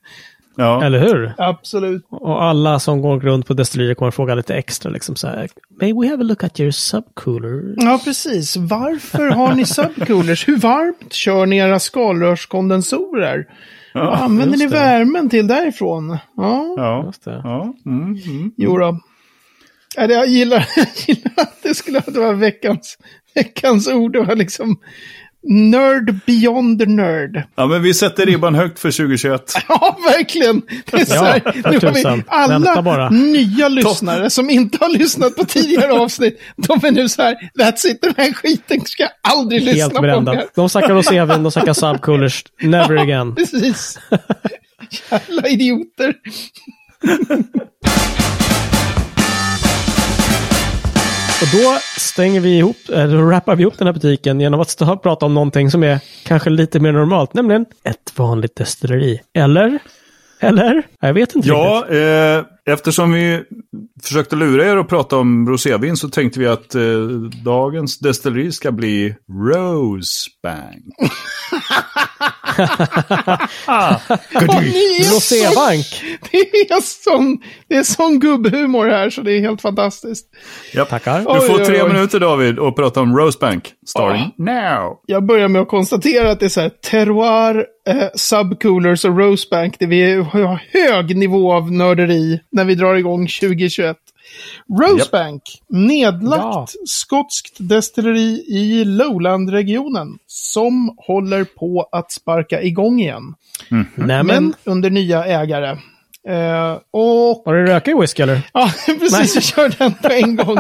Ja. 0.56 0.85
Eller 0.85 0.98
hur? 0.98 1.33
Absolut. 1.38 2.06
Och 2.11 2.42
alla 2.44 2.78
som 2.78 3.02
går 3.02 3.20
runt 3.20 3.46
på 3.46 3.54
destillerier 3.54 3.94
kommer 3.94 4.11
fråga 4.11 4.35
lite 4.35 4.54
extra. 4.54 4.90
Liksom 4.90 5.16
så 5.16 5.26
här, 5.28 5.48
May 5.80 5.92
we 5.92 6.09
have 6.09 6.20
a 6.22 6.26
look 6.26 6.44
at 6.44 6.61
your 6.61 6.70
subcooler? 6.70 7.74
Ja, 7.76 8.00
precis. 8.04 8.56
Varför 8.56 9.28
har 9.30 9.54
ni 9.54 9.64
subcoolers? 9.64 10.48
Hur 10.48 10.56
varmt 10.56 11.12
kör 11.12 11.46
ni 11.46 11.56
era 11.56 11.78
skalrörskondensorer? 11.78 13.46
Vad 13.94 14.14
använder 14.14 14.59
ni 14.59 14.66
värmen 14.66 15.28
till 15.28 15.46
därifrån? 15.46 16.18
Ja, 16.37 16.74
Ja. 16.76 17.02
Just 17.06 17.24
det. 17.24 17.40
ja. 17.44 17.74
Mm, 17.87 18.02
mm. 18.26 18.52
jo 18.56 18.76
då. 18.78 18.98
Ja, 19.96 20.07
det- 20.07 20.14
Jag 20.14 20.26
gillar, 20.29 20.68
jag 20.76 20.87
gillar 21.07 21.33
att 21.37 21.62
det 21.62 21.74
skulle 21.74 21.98
att 21.98 22.14
det 22.14 22.20
var 22.20 22.35
veckans, 22.35 22.98
veckans 23.35 23.88
ord. 23.88 24.12
Det 24.12 24.20
var 24.20 24.37
liksom 24.37 24.76
nerd 25.42 26.14
beyond 26.26 26.79
the 26.81 26.87
nerd. 26.87 27.42
ja, 27.55 27.66
men 27.66 27.83
vi 27.83 27.94
sätter 27.94 28.26
ribban 28.26 28.55
högt 28.55 28.79
för 28.79 28.90
2021. 28.90 29.53
Ja, 29.68 29.98
verkligen. 30.16 30.62
Det 30.90 31.00
är 31.00 31.05
så 31.05 31.14
Ja, 31.14 31.22
här, 31.24 31.53
nu 32.59 32.66
har 32.66 32.83
vi 32.83 32.90
alla 32.90 33.11
nya 33.11 33.68
lyssnare 33.68 34.31
som 34.31 34.50
inte 34.50 34.79
har 34.81 34.88
lyssnat 34.98 35.37
på 35.37 35.44
tidigare 35.44 35.92
avsnitt. 35.92 36.40
De 36.57 36.87
är 36.87 36.90
nu 36.92 37.09
så 37.09 37.22
här, 37.22 37.50
that's 37.59 37.87
it, 37.87 38.03
den 38.03 38.14
här 38.16 38.33
skiten 38.33 38.81
ska 38.85 39.03
jag 39.03 39.12
aldrig 39.22 39.62
lyssna 39.62 39.83
Helt 39.83 39.94
på 39.94 40.03
brända. 40.03 40.33
mer. 40.33 40.44
De 40.55 40.68
snackar 40.68 40.94
rosévin, 40.94 41.42
de 41.42 41.53
snackar 41.53 41.72
subcoolers. 41.74 42.44
Never 42.62 42.96
again. 42.96 43.35
Precis. 43.35 43.98
Jävla 45.11 45.48
idioter. 45.48 46.14
Då 51.52 51.78
stänger 51.98 52.40
vi 52.40 52.58
ihop, 52.58 52.76
eller 52.88 53.16
då 53.16 53.22
wrappar 53.22 53.56
vi 53.56 53.62
ihop 53.62 53.78
den 53.78 53.86
här 53.86 53.94
butiken 53.94 54.40
genom 54.40 54.60
att 54.60 54.70
stå 54.70 54.92
och 54.92 55.02
prata 55.02 55.26
om 55.26 55.34
någonting 55.34 55.70
som 55.70 55.82
är 55.82 56.00
kanske 56.24 56.50
lite 56.50 56.80
mer 56.80 56.92
normalt, 56.92 57.34
nämligen 57.34 57.66
ett 57.84 58.12
vanligt 58.16 58.56
destilleri. 58.56 59.20
Eller? 59.34 59.78
Eller? 60.40 60.82
Jag 61.00 61.14
vet 61.14 61.34
inte 61.34 61.48
Ja, 61.48 61.86
eh, 61.88 62.44
eftersom 62.66 63.12
vi 63.12 63.42
försökte 64.02 64.36
lura 64.36 64.66
er 64.66 64.76
att 64.76 64.88
prata 64.88 65.16
om 65.16 65.48
rosévin 65.48 65.96
så 65.96 66.08
tänkte 66.08 66.40
vi 66.40 66.46
att 66.46 66.74
eh, 66.74 66.82
dagens 67.44 67.98
destilleri 67.98 68.52
ska 68.52 68.72
bli 68.72 69.14
Rosebank. 69.28 70.84
Så, 73.66 75.14
Rosébank. 75.14 75.86
det, 76.53 76.74
är 76.74 76.81
sån, 76.81 77.38
det 77.68 77.76
är 77.76 77.83
sån 77.83 78.20
gubbhumor 78.20 78.87
här 78.87 79.11
så 79.11 79.20
det 79.20 79.33
är 79.33 79.40
helt 79.40 79.61
fantastiskt. 79.61 80.26
Japp. 80.74 80.88
Tackar. 80.88 81.18
Du 81.18 81.46
får 81.46 81.61
oj, 81.61 81.64
tre 81.64 81.83
oj. 81.83 81.88
minuter 81.92 82.20
David 82.20 82.59
att 82.59 82.76
prata 82.76 83.00
om 83.00 83.16
Rosebank. 83.16 83.72
Starting 83.87 84.31
now. 84.37 85.00
Jag 85.07 85.26
börjar 85.26 85.48
med 85.48 85.62
att 85.62 85.68
konstatera 85.68 86.31
att 86.31 86.40
det 86.40 86.46
är 86.46 86.50
så 86.50 86.61
här 86.61 86.70
terroir, 86.90 87.66
eh, 87.88 88.09
subcoolers 88.14 89.05
och 89.05 89.18
rosebank. 89.18 89.76
Det 89.79 89.87
vi 89.87 90.14
har 90.14 90.62
hög 90.72 91.16
nivå 91.16 91.53
av 91.53 91.72
nörderi 91.72 92.40
när 92.53 92.64
vi 92.64 92.74
drar 92.74 92.94
igång 92.94 93.29
2021. 93.29 93.96
Rosebank, 94.81 95.42
nedlagt 95.68 96.42
Ja. 96.42 96.66
skotskt 96.87 97.57
destilleri 97.59 98.44
i 98.48 98.85
Lowland-regionen 98.85 100.18
som 100.26 100.94
håller 100.96 101.44
på 101.44 101.88
att 101.92 102.12
sparka 102.12 102.62
igång 102.62 103.00
igen. 103.00 103.35
Men 103.94 104.26
men. 104.26 104.55
under 104.64 104.90
nya 104.90 105.24
ägare. 105.24 105.76
Eh, 106.28 106.72
och 106.90 107.42
Har 107.44 107.54
du 107.54 107.66
röka 107.66 107.90
i 107.90 107.94
whisky 107.94 108.22
eller? 108.22 108.42
Ja, 108.52 108.70
precis. 108.87 109.35
Jag 109.35 109.44
kör 109.44 109.78
den 109.78 109.94
på 109.94 110.09
en 110.09 110.37
gång. 110.37 110.59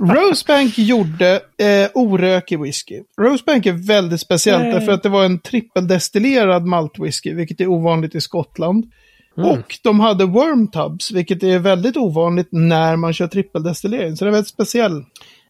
Rosebank 0.00 0.78
gjorde 0.78 1.34
eh, 1.34 1.90
orökig 1.94 2.60
whisky. 2.60 3.02
Rosebank 3.20 3.66
är 3.66 3.72
väldigt 3.72 4.20
speciellt 4.20 4.62
Nej. 4.62 4.72
därför 4.72 4.92
att 4.92 5.02
det 5.02 5.08
var 5.08 5.24
en 5.24 5.38
trippeldestillerad 5.38 6.66
maltwhisky, 6.66 7.34
vilket 7.34 7.60
är 7.60 7.66
ovanligt 7.66 8.14
i 8.14 8.20
Skottland. 8.20 8.84
Och 9.36 9.78
de 9.82 10.00
hade 10.00 10.24
worm 10.24 10.70
tubs, 10.70 11.10
vilket 11.10 11.42
är 11.42 11.58
väldigt 11.58 11.96
ovanligt 11.96 12.48
när 12.50 12.96
man 12.96 13.12
kör 13.12 13.26
trippeldestillering. 13.26 14.16
Så 14.16 14.24
det 14.24 14.28
är 14.30 14.32
väldigt 14.32 14.48
speciell. 14.48 15.04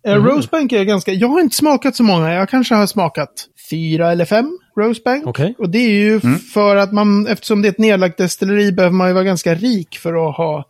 Eh, 0.06 0.14
Rosebank 0.14 0.72
är 0.72 0.84
ganska, 0.84 1.12
jag 1.12 1.28
har 1.28 1.40
inte 1.40 1.56
smakat 1.56 1.96
så 1.96 2.02
många, 2.02 2.34
jag 2.34 2.48
kanske 2.48 2.74
har 2.74 2.86
smakat 2.86 3.46
fyra 3.70 4.12
eller 4.12 4.24
fem 4.24 4.58
Rosebank. 4.78 5.26
Okej. 5.26 5.54
Och 5.58 5.70
det 5.70 5.78
är 5.78 5.90
ju 5.90 6.20
för 6.54 6.76
att 6.76 6.92
man, 6.92 7.26
eftersom 7.26 7.62
det 7.62 7.68
är 7.68 7.70
ett 7.70 7.78
nedlagt 7.78 8.18
destilleri, 8.18 8.72
behöver 8.72 8.94
man 8.94 9.08
ju 9.08 9.14
vara 9.14 9.24
ganska 9.24 9.54
rik 9.54 9.98
för 9.98 10.28
att 10.28 10.36
ha 10.36 10.64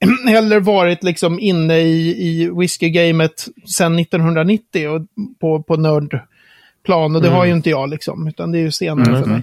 eller 0.28 0.60
varit 0.60 1.02
liksom 1.02 1.40
inne 1.40 1.78
i, 1.78 2.08
i 2.28 2.50
whiskygamet 2.58 3.48
sedan 3.76 3.98
1990 3.98 4.88
och 4.88 5.02
på, 5.40 5.62
på 5.62 5.76
nördplan. 5.76 7.16
Och 7.16 7.22
det 7.22 7.28
har 7.28 7.44
ju 7.44 7.52
inte 7.52 7.70
jag 7.70 7.90
liksom, 7.90 8.28
utan 8.28 8.52
det 8.52 8.58
är 8.58 8.62
ju 8.62 8.72
senare 8.72 9.22
för 9.22 9.30
mig. 9.30 9.42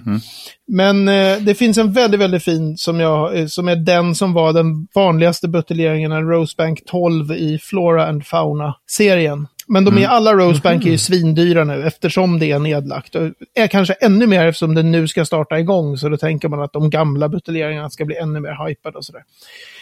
Men 0.68 1.08
eh, 1.08 1.38
det 1.40 1.54
finns 1.54 1.78
en 1.78 1.92
väldigt, 1.92 2.20
väldigt 2.20 2.44
fin 2.44 2.76
som, 2.76 3.00
jag, 3.00 3.38
eh, 3.38 3.46
som 3.46 3.68
är 3.68 3.76
den 3.76 4.14
som 4.14 4.32
var 4.32 4.52
den 4.52 4.88
vanligaste 4.94 5.48
buteljeringen, 5.48 6.12
en 6.12 6.28
Rosebank 6.28 6.82
12 6.86 7.32
i 7.32 7.58
Flora 7.58 8.06
and 8.06 8.26
Fauna-serien. 8.26 9.46
Men 9.68 9.84
de 9.84 9.98
är 9.98 10.06
alla 10.06 10.32
Rosebank 10.32 10.86
är 10.86 10.90
ju 10.90 10.98
svindyra 10.98 11.64
nu 11.64 11.86
eftersom 11.86 12.38
det 12.38 12.50
är 12.50 12.58
nedlagt. 12.58 13.14
Och 13.14 13.22
är 13.54 13.66
kanske 13.66 13.92
ännu 13.92 14.26
mer 14.26 14.46
eftersom 14.46 14.74
det 14.74 14.82
nu 14.82 15.08
ska 15.08 15.24
starta 15.24 15.58
igång. 15.58 15.96
Så 15.96 16.08
då 16.08 16.16
tänker 16.16 16.48
man 16.48 16.62
att 16.62 16.72
de 16.72 16.90
gamla 16.90 17.28
buteljeringarna 17.28 17.90
ska 17.90 18.04
bli 18.04 18.16
ännu 18.16 18.40
mer 18.40 18.68
hypade 18.68 18.98
och 18.98 19.04
sådär. 19.04 19.22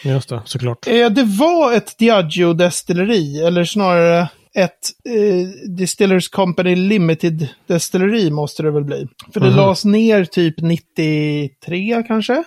Just 0.03 0.29
det, 0.29 0.41
såklart. 0.45 0.87
Eh, 0.87 1.09
det 1.09 1.23
var 1.23 1.73
ett 1.73 1.97
Diageo-destilleri, 1.97 3.41
eller 3.45 3.63
snarare 3.63 4.27
ett 4.53 4.91
eh, 5.05 5.69
Distillers 5.69 6.29
Company 6.29 6.75
Limited 6.75 7.47
destilleri 7.67 8.31
måste 8.31 8.63
det 8.63 8.71
väl 8.71 8.83
bli. 8.83 9.07
För 9.33 9.39
det 9.39 9.49
lades 9.49 9.85
ner 9.85 10.25
typ 10.25 10.61
93 10.61 12.03
kanske. 12.07 12.43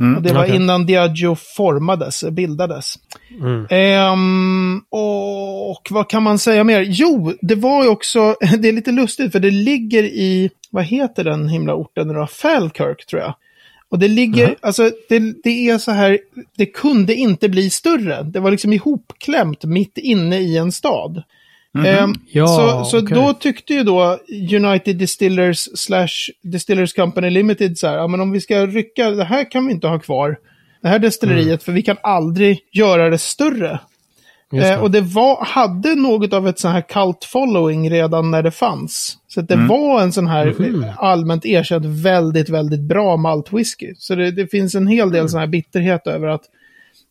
Mm, 0.00 0.16
och 0.16 0.22
det 0.22 0.32
var 0.32 0.44
okej. 0.44 0.56
innan 0.56 0.86
Diageo 0.86 1.34
formades, 1.56 2.24
bildades. 2.30 2.94
Mm. 3.40 3.66
Ehm, 3.70 4.82
och 4.90 5.88
vad 5.90 6.10
kan 6.10 6.22
man 6.22 6.38
säga 6.38 6.64
mer? 6.64 6.80
Jo, 6.88 7.32
det 7.40 7.54
var 7.54 7.82
ju 7.84 7.88
också, 7.88 8.34
det 8.58 8.68
är 8.68 8.72
lite 8.72 8.92
lustigt 8.92 9.32
för 9.32 9.40
det 9.40 9.50
ligger 9.50 10.02
i, 10.04 10.50
vad 10.70 10.84
heter 10.84 11.24
den 11.24 11.48
himla 11.48 11.74
orten 11.74 12.08
nu 12.08 12.14
då? 12.14 12.26
Falkirk 12.26 13.06
tror 13.06 13.22
jag. 13.22 13.34
Och 13.88 13.98
det 13.98 14.08
ligger, 14.08 14.46
Mhm. 14.46 14.56
alltså 14.60 14.90
det, 15.08 15.18
det 15.44 15.68
är 15.68 15.78
så 15.78 15.90
här, 15.90 16.18
det 16.56 16.66
kunde 16.66 17.14
inte 17.14 17.48
bli 17.48 17.70
större. 17.70 18.22
Det 18.22 18.40
var 18.40 18.50
liksom 18.50 18.72
ihopklämt 18.72 19.64
mitt 19.64 19.98
inne 19.98 20.38
i 20.38 20.56
en 20.56 20.72
stad. 20.72 21.22
Ehm, 21.78 22.14
Ja, 22.32 22.46
så 22.46 22.84
så 22.84 22.98
okej. 23.04 23.16
då 23.16 23.32
tyckte 23.32 23.74
ju 23.74 23.82
då 23.82 24.18
United 24.56 24.96
Distillers 24.96 25.58
slash 25.74 26.08
Distillers 26.42 26.92
Company 26.92 27.30
Limited 27.30 27.78
så 27.78 27.86
här, 27.86 27.96
ja 27.96 28.06
men 28.06 28.20
om 28.20 28.30
vi 28.32 28.40
ska 28.40 28.66
rycka, 28.66 29.10
det 29.10 29.24
här 29.24 29.50
kan 29.50 29.66
vi 29.66 29.72
inte 29.72 29.86
ha 29.88 29.98
kvar. 29.98 30.36
Det 30.82 30.88
här 30.88 30.98
destilleriet, 30.98 31.46
Mm. 31.46 31.58
för 31.58 31.72
vi 31.72 31.82
kan 31.82 31.96
aldrig 32.02 32.58
göra 32.72 33.10
det 33.10 33.18
större. 33.18 33.80
Just 34.52 34.66
det. 34.66 34.72
Eh, 34.74 34.80
och 34.82 34.90
det 34.90 35.00
var, 35.00 35.44
hade 35.44 35.94
något 35.94 36.32
av 36.32 36.48
ett 36.48 36.58
sån 36.58 36.70
här 36.72 36.80
cult 36.80 37.24
following 37.24 37.90
redan 37.90 38.30
när 38.30 38.42
det 38.42 38.50
fanns. 38.50 39.16
Så 39.28 39.40
det 39.40 39.56
var 39.56 40.02
en 40.02 40.12
sån 40.12 40.26
här 40.26 40.46
eh, 40.84 40.98
allmänt 41.04 41.46
erkänt 41.46 41.86
väldigt, 41.86 42.48
väldigt 42.48 42.80
bra 42.80 43.16
maltwhisky. 43.16 43.94
Så 43.96 44.14
det, 44.14 44.30
det 44.30 44.46
finns 44.46 44.74
en 44.74 44.86
hel 44.86 45.00
Mm. 45.02 45.12
del 45.12 45.28
sån 45.28 45.40
här 45.40 45.46
bitterhet 45.46 46.06
över 46.06 46.26
att 46.28 46.42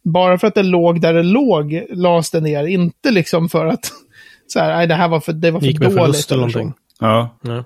bara 0.04 0.38
för 0.38 0.48
att 0.48 0.56
det 0.56 0.63
låg 0.63 1.02
där 1.02 1.13
det 1.13 1.24
låg 1.24 1.84
lades 1.89 2.32
det 2.32 2.39
ner. 2.39 2.63
Inte 2.67 3.12
liksom 3.12 3.50
för 3.50 3.65
att 3.65 3.91
så 4.51 4.59
här, 4.59 4.75
nej, 4.75 4.88
det 4.88 4.95
här 4.95 5.07
var 5.07 5.19
för, 5.19 5.33
det 5.33 5.51
var 5.51 5.59
för 5.59 5.67
Gick 5.67 5.79
med 5.79 5.88
dåligt. 5.89 6.01
förlust 6.03 6.31
eller 6.31 6.43
eller 6.43 6.51
så. 6.53 6.59
någonting. 6.59 6.81
Ja. 6.99 7.38
Ja. 7.41 7.63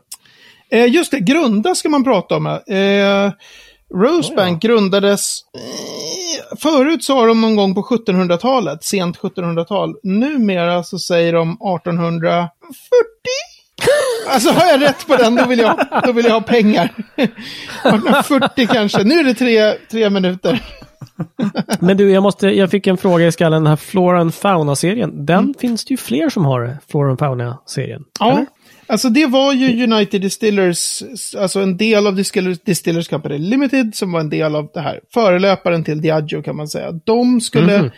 Eh, 0.71 0.85
just 0.93 1.11
det, 1.11 1.19
grunda 1.19 1.75
ska 1.75 1.89
man 1.89 2.03
prata 2.03 2.35
om. 2.35 2.45
Eh, 2.47 3.31
Rosebank 3.95 4.61
grundades... 4.61 5.37
Eh, 5.57 6.57
förut 6.61 7.03
sa 7.03 7.25
de 7.25 7.41
någon 7.41 7.55
gång 7.55 7.75
på 7.75 7.81
1700-talet, 7.81 8.83
sent 8.83 9.17
1700-tal. 9.19 9.95
Numera 10.03 10.83
så 10.83 10.99
säger 10.99 11.33
de 11.33 11.51
1840. 11.51 12.49
Alltså 14.29 14.49
har 14.51 14.65
jag 14.71 14.81
rätt 14.81 15.07
på 15.07 15.15
den, 15.15 15.35
då 15.35 15.45
vill 15.45 15.59
jag, 15.59 15.87
då 16.05 16.11
vill 16.11 16.25
jag 16.25 16.33
ha 16.33 16.41
pengar. 16.41 16.89
1840 17.15 18.67
kanske. 18.73 19.03
Nu 19.03 19.19
är 19.19 19.23
det 19.23 19.33
tre, 19.33 19.71
tre 19.91 20.09
minuter. 20.09 20.63
Men 21.79 21.97
du, 21.97 22.11
jag, 22.11 22.23
måste, 22.23 22.47
jag 22.47 22.71
fick 22.71 22.87
en 22.87 22.97
fråga 22.97 23.27
i 23.27 23.31
skallen. 23.31 23.63
Den 23.63 23.69
här 23.69 23.75
Flora 23.75 24.21
and 24.21 24.33
Fauna-serien. 24.33 25.25
Den 25.25 25.53
finns 25.59 25.85
det 25.85 25.91
ju 25.93 25.97
fler 25.97 26.29
som 26.29 26.45
har, 26.45 26.77
Flora 26.91 27.09
and 27.09 27.19
Fauna-serien. 27.19 28.03
Ja, 28.19 28.31
eller? 28.31 28.45
alltså 28.87 29.09
det 29.09 29.25
var 29.25 29.53
ju 29.53 29.83
United 29.83 30.21
Distillers, 30.21 31.03
alltså 31.37 31.59
en 31.59 31.77
del 31.77 32.07
av 32.07 32.15
Distillers, 32.15 32.59
Distillers 32.59 33.07
Company 33.07 33.37
Limited 33.37 33.95
som 33.95 34.11
var 34.11 34.19
en 34.19 34.29
del 34.29 34.55
av 34.55 34.69
det 34.73 34.79
här. 34.81 34.99
Förelöparen 35.13 35.83
till 35.83 36.01
Diageo 36.01 36.41
kan 36.43 36.55
man 36.55 36.67
säga. 36.67 36.91
De 36.91 37.41
skulle 37.41 37.77
Mhm. 37.79 37.89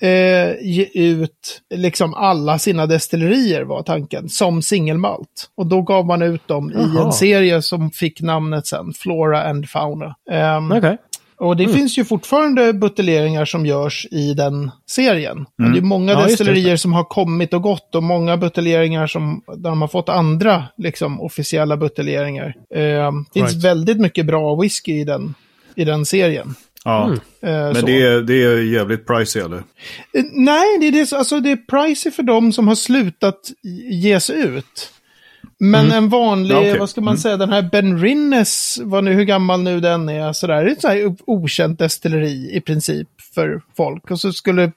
Eh, 0.00 0.54
ge 0.62 0.88
ut 0.94 1.62
liksom 1.74 2.14
alla 2.14 2.58
sina 2.58 2.86
destillerier 2.86 3.62
var 3.62 3.82
tanken, 3.82 4.28
som 4.28 4.62
singelmalt. 4.62 5.50
Och 5.56 5.66
då 5.66 5.82
gav 5.82 6.06
man 6.06 6.22
ut 6.22 6.48
dem 6.48 6.70
i 6.70 6.74
Jaha. 6.74 7.06
en 7.06 7.12
serie 7.12 7.62
som 7.62 7.90
fick 7.90 8.20
namnet 8.20 8.66
sen, 8.66 8.92
Flora 8.92 9.42
and 9.50 9.68
Fauna. 9.68 10.14
Ehm, 10.30 10.72
Okej. 10.72 10.96
och 11.38 11.56
det 11.56 11.68
finns 11.68 11.98
ju 11.98 12.04
fortfarande 12.04 12.72
buteljeringar 12.72 13.44
som 13.44 13.66
görs 13.66 14.06
i 14.10 14.34
den 14.34 14.70
serien. 14.90 15.38
Och 15.64 15.70
det 15.72 15.78
är 15.78 15.82
många 15.82 16.12
Ja, 16.12 16.18
just 16.28 16.38
det, 16.38 16.44
destillerier 16.44 16.76
som 16.76 16.92
har 16.92 17.04
kommit 17.04 17.54
och 17.54 17.62
gått 17.62 17.94
och 17.94 18.02
många 18.02 18.36
buteljeringar 18.36 19.06
som 19.06 19.42
där 19.56 19.70
de 19.70 19.80
har 19.80 19.88
fått 19.88 20.08
andra 20.08 20.64
liksom, 20.76 21.20
officiella 21.20 21.76
buteljeringar. 21.76 22.54
Eh, 22.74 22.80
det 22.80 23.12
finns 23.40 23.52
Right. 23.52 23.64
väldigt 23.64 24.00
mycket 24.00 24.26
bra 24.26 24.54
whisky 24.54 24.92
i 25.00 25.04
den, 25.04 25.34
i 25.74 25.84
den 25.84 26.04
serien. 26.06 26.54
Ja. 26.86 27.04
Mm. 27.04 27.18
Eh, 27.42 27.50
Men 27.66 27.74
så. 27.74 27.86
det 27.86 28.02
är, 28.02 28.20
det 28.22 28.44
är 28.44 28.56
jävligt 28.62 29.06
pricey 29.06 29.42
eller? 29.42 29.56
Eh, 29.56 30.24
Nej, 30.32 30.78
det 30.80 30.86
är, 30.86 30.92
det, 30.92 31.12
alltså, 31.12 31.40
det 31.40 31.50
är 31.50 31.56
pricey 31.56 32.12
för 32.12 32.22
de 32.22 32.52
som 32.52 32.68
har 32.68 32.74
slutat 32.74 33.40
ges 33.90 34.30
ut. 34.30 34.92
Men 35.58 35.92
en 35.92 36.08
vanlig, 36.08 36.54
Ja, 36.54 36.58
okej. 36.58 36.78
vad 36.78 36.90
ska 36.90 37.00
man 37.00 37.18
säga, 37.18 37.36
den 37.36 37.52
här 37.52 37.62
Ben 37.62 37.98
Rinnes, 38.00 38.78
vad 38.82 39.04
nu, 39.04 39.12
hur 39.12 39.24
gammal 39.24 39.62
nu 39.62 39.80
den 39.80 40.08
är, 40.08 40.32
sådär, 40.32 40.64
det 40.64 40.70
är 40.70 40.72
ett 40.72 40.80
så 40.80 40.88
här 40.88 41.16
okänt 41.26 41.78
destilleri 41.78 42.56
i 42.56 42.60
princip 42.60 43.08
för 43.34 43.62
folk. 43.76 44.10
Och 44.10 44.20
så 44.20 44.32
skulle, 44.32 44.72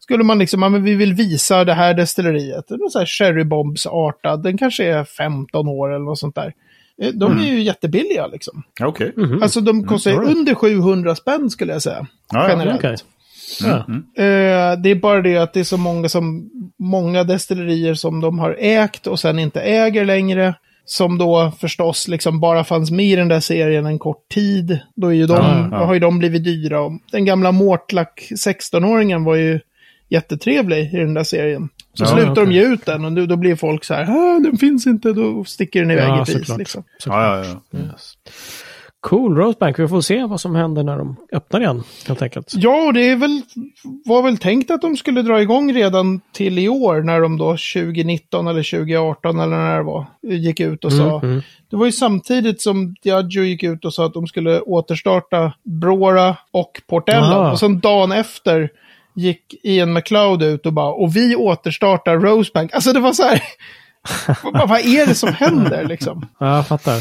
skulle 0.00 0.24
man 0.24 0.38
liksom, 0.38 0.62
ja, 0.62 0.68
men 0.68 0.84
vi 0.84 0.94
vill 0.94 1.14
visa 1.14 1.64
det 1.64 1.74
här 1.74 1.94
destilleriet. 1.94 2.64
Det 2.68 2.74
är 2.74 2.78
någon 2.78 2.90
så 2.90 2.98
här 2.98 3.06
Cherry 3.06 3.44
Bombs-artad, 3.44 4.42
den 4.42 4.58
kanske 4.58 4.84
är 4.84 5.04
15 5.04 5.68
år 5.68 5.94
eller 5.94 6.04
något 6.04 6.18
sånt 6.18 6.34
där. 6.34 6.52
Eh, 7.02 7.08
De 7.14 7.38
är 7.38 7.44
ju 7.46 7.62
jättebilliga 7.62 8.26
liksom. 8.26 8.62
Ja, 8.80 8.86
Okej. 8.86 9.14
Alltså 9.42 9.60
de 9.60 9.84
kostar 9.86 10.10
alright. 10.12 10.36
under 10.36 10.54
700 10.54 11.14
spänn 11.16 11.50
skulle 11.50 11.72
jag 11.72 11.82
säga. 11.82 12.06
Ja. 12.32 12.48
generellt. 12.48 12.78
Okej. 12.78 12.96
Ja. 13.62 13.76
Eh, 14.24 14.80
det 14.82 14.90
är 14.90 15.00
bara 15.00 15.22
det 15.22 15.36
att 15.36 15.52
det 15.52 15.60
är 15.60 15.64
så 15.64 15.76
många, 15.76 16.08
som, 16.08 16.50
många 16.78 17.24
destillerier 17.24 17.94
som 17.94 18.20
de 18.20 18.38
har 18.38 18.56
ägt 18.60 19.06
och 19.06 19.20
sen 19.20 19.38
inte 19.38 19.60
äger 19.60 20.04
längre. 20.04 20.54
Som 20.84 21.18
då 21.18 21.52
förstås 21.60 22.08
liksom 22.08 22.40
bara 22.40 22.64
fanns 22.64 22.90
med 22.90 23.06
i 23.06 23.16
den 23.16 23.28
där 23.28 23.40
serien 23.40 23.86
en 23.86 23.98
kort 23.98 24.28
tid. 24.34 24.78
Då 24.96 25.08
är 25.08 25.12
ju 25.12 25.26
de, 25.26 25.36
Ja, 25.36 25.68
ja. 25.70 25.84
har 25.86 25.94
ju 25.94 26.00
de 26.00 26.18
blivit 26.18 26.44
dyra. 26.44 26.78
Den 27.12 27.24
gamla 27.24 27.52
Mortlack 27.52 28.28
16-åringen 28.30 29.24
var 29.24 29.34
ju 29.34 29.60
jättetrevlig 30.10 30.94
i 30.94 30.96
den 30.96 31.14
där 31.14 31.24
serien. 31.24 31.68
Så 31.94 32.04
Ja, 32.04 32.08
slutar 32.08 32.34
de 32.34 32.40
okej. 32.42 32.54
ge 32.54 32.62
ut 32.64 32.86
den 32.86 33.04
och 33.04 33.12
då, 33.12 33.26
då 33.26 33.36
blir 33.36 33.56
folk 33.56 33.84
så 33.84 33.94
här, 33.94 34.02
"Ah, 34.02 34.38
den 34.38 34.56
finns 34.58 34.86
inte, 34.86 35.12
då 35.12 35.44
sticker 35.44 35.80
den 35.80 35.90
iväg 35.90 36.08
Ja, 36.08 36.22
i 36.22 36.24
pris. 36.24 36.38
såklart. 36.38 36.58
Liksom. 36.58 36.84
Ja, 37.06 37.36
ja, 37.44 37.44
ja. 37.70 37.78
Yes. 37.78 38.12
Cool, 39.02 39.36
Rosebank. 39.36 39.78
Vi 39.78 39.88
får 39.88 40.00
se 40.00 40.24
vad 40.24 40.40
som 40.40 40.54
händer 40.54 40.82
när 40.82 40.98
de 40.98 41.16
öppnar 41.32 41.60
igen, 41.60 41.82
helt 42.08 42.22
enkelt. 42.22 42.52
Ja, 42.56 42.86
och 42.86 42.92
det 42.94 43.08
är 43.10 43.16
väl, 43.16 43.42
var 44.04 44.22
väl 44.22 44.38
tänkt 44.38 44.70
att 44.70 44.80
de 44.82 44.96
skulle 44.96 45.22
dra 45.22 45.42
igång 45.42 45.72
redan 45.74 46.20
till 46.32 46.58
i 46.58 46.68
år 46.68 47.02
när 47.02 47.20
de 47.20 47.38
då 47.38 47.56
2019 47.56 48.46
eller 48.48 48.62
2018 48.62 49.40
eller 49.40 49.56
när 49.56 49.76
det 49.76 49.82
var, 49.82 50.06
gick 50.22 50.60
ut 50.60 50.84
och 50.84 50.92
sa. 50.92 51.20
mm. 51.22 51.42
Det 51.70 51.76
var 51.76 51.86
ju 51.86 51.92
samtidigt 51.92 52.60
som 52.62 52.94
Diageo 53.02 53.42
gick 53.44 53.62
ut 53.62 53.84
och 53.84 53.94
sa 53.94 54.06
att 54.06 54.14
de 54.14 54.26
skulle 54.26 54.60
återstarta 54.60 55.52
Brora 55.64 56.36
och 56.50 56.82
Portello. 56.88 57.24
Aha. 57.24 57.52
Och 57.52 57.58
sen 57.58 57.80
dagen 57.80 58.12
efter 58.12 58.70
gick 59.20 59.54
Ian 59.62 59.92
McLeod 59.92 60.42
ut 60.42 60.66
och 60.66 60.72
bara, 60.72 60.92
och 60.92 61.16
vi 61.16 61.36
återstartar 61.36 62.16
Rosebank. 62.18 62.74
Alltså 62.74 62.92
det 62.92 63.00
var 63.00 63.12
så 63.12 63.22
här, 63.22 63.42
vad, 64.52 64.68
vad 64.68 64.80
är 64.80 65.06
det 65.06 65.14
som 65.14 65.32
händer 65.32 65.84
liksom? 65.84 66.26
Ja, 66.38 66.56
jag 66.56 66.66
fattar. 66.66 67.00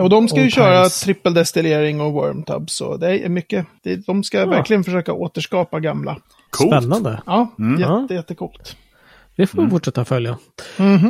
Och 0.00 0.10
de 0.10 0.28
ska 0.28 0.36
ju 0.38 0.44
All 0.44 0.50
köra 0.50 0.78
times. 0.80 1.00
trippeldestillering 1.00 2.00
och 2.00 2.12
wormtubs. 2.12 2.72
Så 2.74 2.96
det 2.96 3.18
är 3.24 3.28
mycket. 3.28 3.66
Det, 3.82 3.96
de 4.06 4.24
ska 4.24 4.46
verkligen 4.46 4.84
försöka 4.84 5.12
återskapa 5.12 5.80
gamla. 5.80 6.16
Coolt. 6.50 6.70
Spännande. 6.70 7.22
Ja, 7.26 7.48
Ja. 7.78 8.00
jätte, 8.00 8.14
jättecoolt. 8.14 8.76
Det 9.38 9.46
får 9.46 9.62
vi 9.62 9.70
fortsätta 9.70 10.04
följa. 10.04 10.38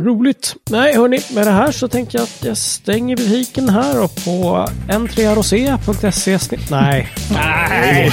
Roligt. 0.03 0.55
Nej, 0.71 0.97
hörni, 0.97 1.21
med 1.35 1.47
det 1.47 1.51
här 1.51 1.73
så 1.73 1.89
tänker 1.89 2.19
jag 2.19 2.25
att 2.25 2.45
jag 2.45 2.57
stänger 2.57 3.17
butiken 3.17 3.69
här 3.69 4.03
och 4.03 4.15
på 4.25 4.67
n3rosé.se 4.89 6.39
snitt... 6.39 6.71
Nej. 6.71 7.09
Nej. 7.33 8.13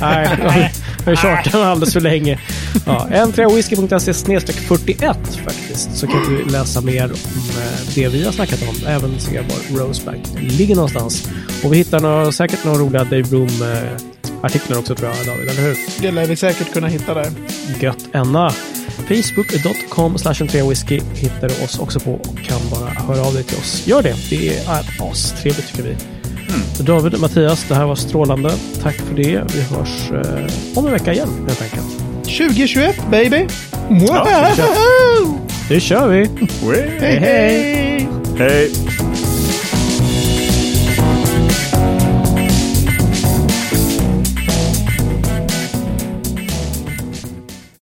Nej. 0.00 0.72
Jag 1.04 1.10
har 1.10 1.16
tjatat 1.16 1.52
den 1.52 1.62
alldeles 1.62 1.92
för 1.92 2.00
länge. 2.00 2.40
Ja, 2.86 3.06
n3whisky.se 3.10 4.14
snedstreck 4.14 4.56
41 4.56 5.18
faktiskt. 5.44 5.96
Så 5.96 6.06
kan 6.06 6.22
du 6.28 6.44
läsa 6.44 6.80
mer 6.80 7.04
om 7.04 7.10
eh, 7.10 7.94
det 7.94 8.08
vi 8.08 8.24
har 8.24 8.32
snackat 8.32 8.62
om. 8.68 8.86
Även 8.86 9.20
se 9.20 9.40
var 9.40 9.78
Rosebank 9.78 10.22
ligger 10.40 10.74
någonstans. 10.74 11.28
Och 11.64 11.72
vi 11.72 11.76
hittar 11.76 12.00
nå- 12.00 12.32
säkert 12.32 12.64
några 12.64 12.78
roliga 12.78 13.04
Dave 13.04 13.22
Broom 13.22 13.48
eh, 13.62 14.42
artiklar 14.42 14.78
också 14.78 14.94
tror 14.94 15.10
jag, 15.16 15.26
David. 15.26 15.48
Eller 15.48 15.62
hur? 15.62 15.76
Det 16.00 16.10
lär 16.10 16.26
vi 16.26 16.36
säkert 16.36 16.72
kunna 16.72 16.86
hitta 16.86 17.14
där. 17.14 17.26
Gött 17.80 18.04
enna. 18.12 18.52
Facebook.com 19.10 20.16
whisky 20.68 21.00
hittar 21.14 21.48
du 21.48 21.64
oss 21.64 21.78
också 21.78 22.00
på 22.00 22.12
och 22.12 22.38
kan 22.44 22.60
bara 22.70 22.90
höra 22.90 23.26
av 23.26 23.34
dig 23.34 23.44
till 23.44 23.58
oss. 23.58 23.86
Gör 23.86 24.02
det. 24.02 24.14
Det 24.30 24.56
är 24.56 24.60
astrevligt 25.10 25.68
tycker 25.68 25.82
vi. 25.82 25.96
David 26.84 27.14
och 27.14 27.20
Mattias, 27.20 27.64
det 27.68 27.74
här 27.74 27.86
var 27.86 27.94
strålande. 27.94 28.52
Tack 28.82 28.94
för 28.94 29.14
det. 29.14 29.44
Vi 29.54 29.60
hörs 29.60 30.10
eh, 30.10 30.78
om 30.78 30.86
en 30.86 30.92
vecka 30.92 31.12
igen 31.12 31.28
helt 31.46 31.62
enkelt. 31.62 31.98
2021 32.22 32.96
baby! 33.10 33.46
Det 35.68 35.80
kör 35.80 36.08
vi! 36.08 36.30
Hej 37.00 37.18
hej! 37.18 38.08
Hej. 38.38 38.70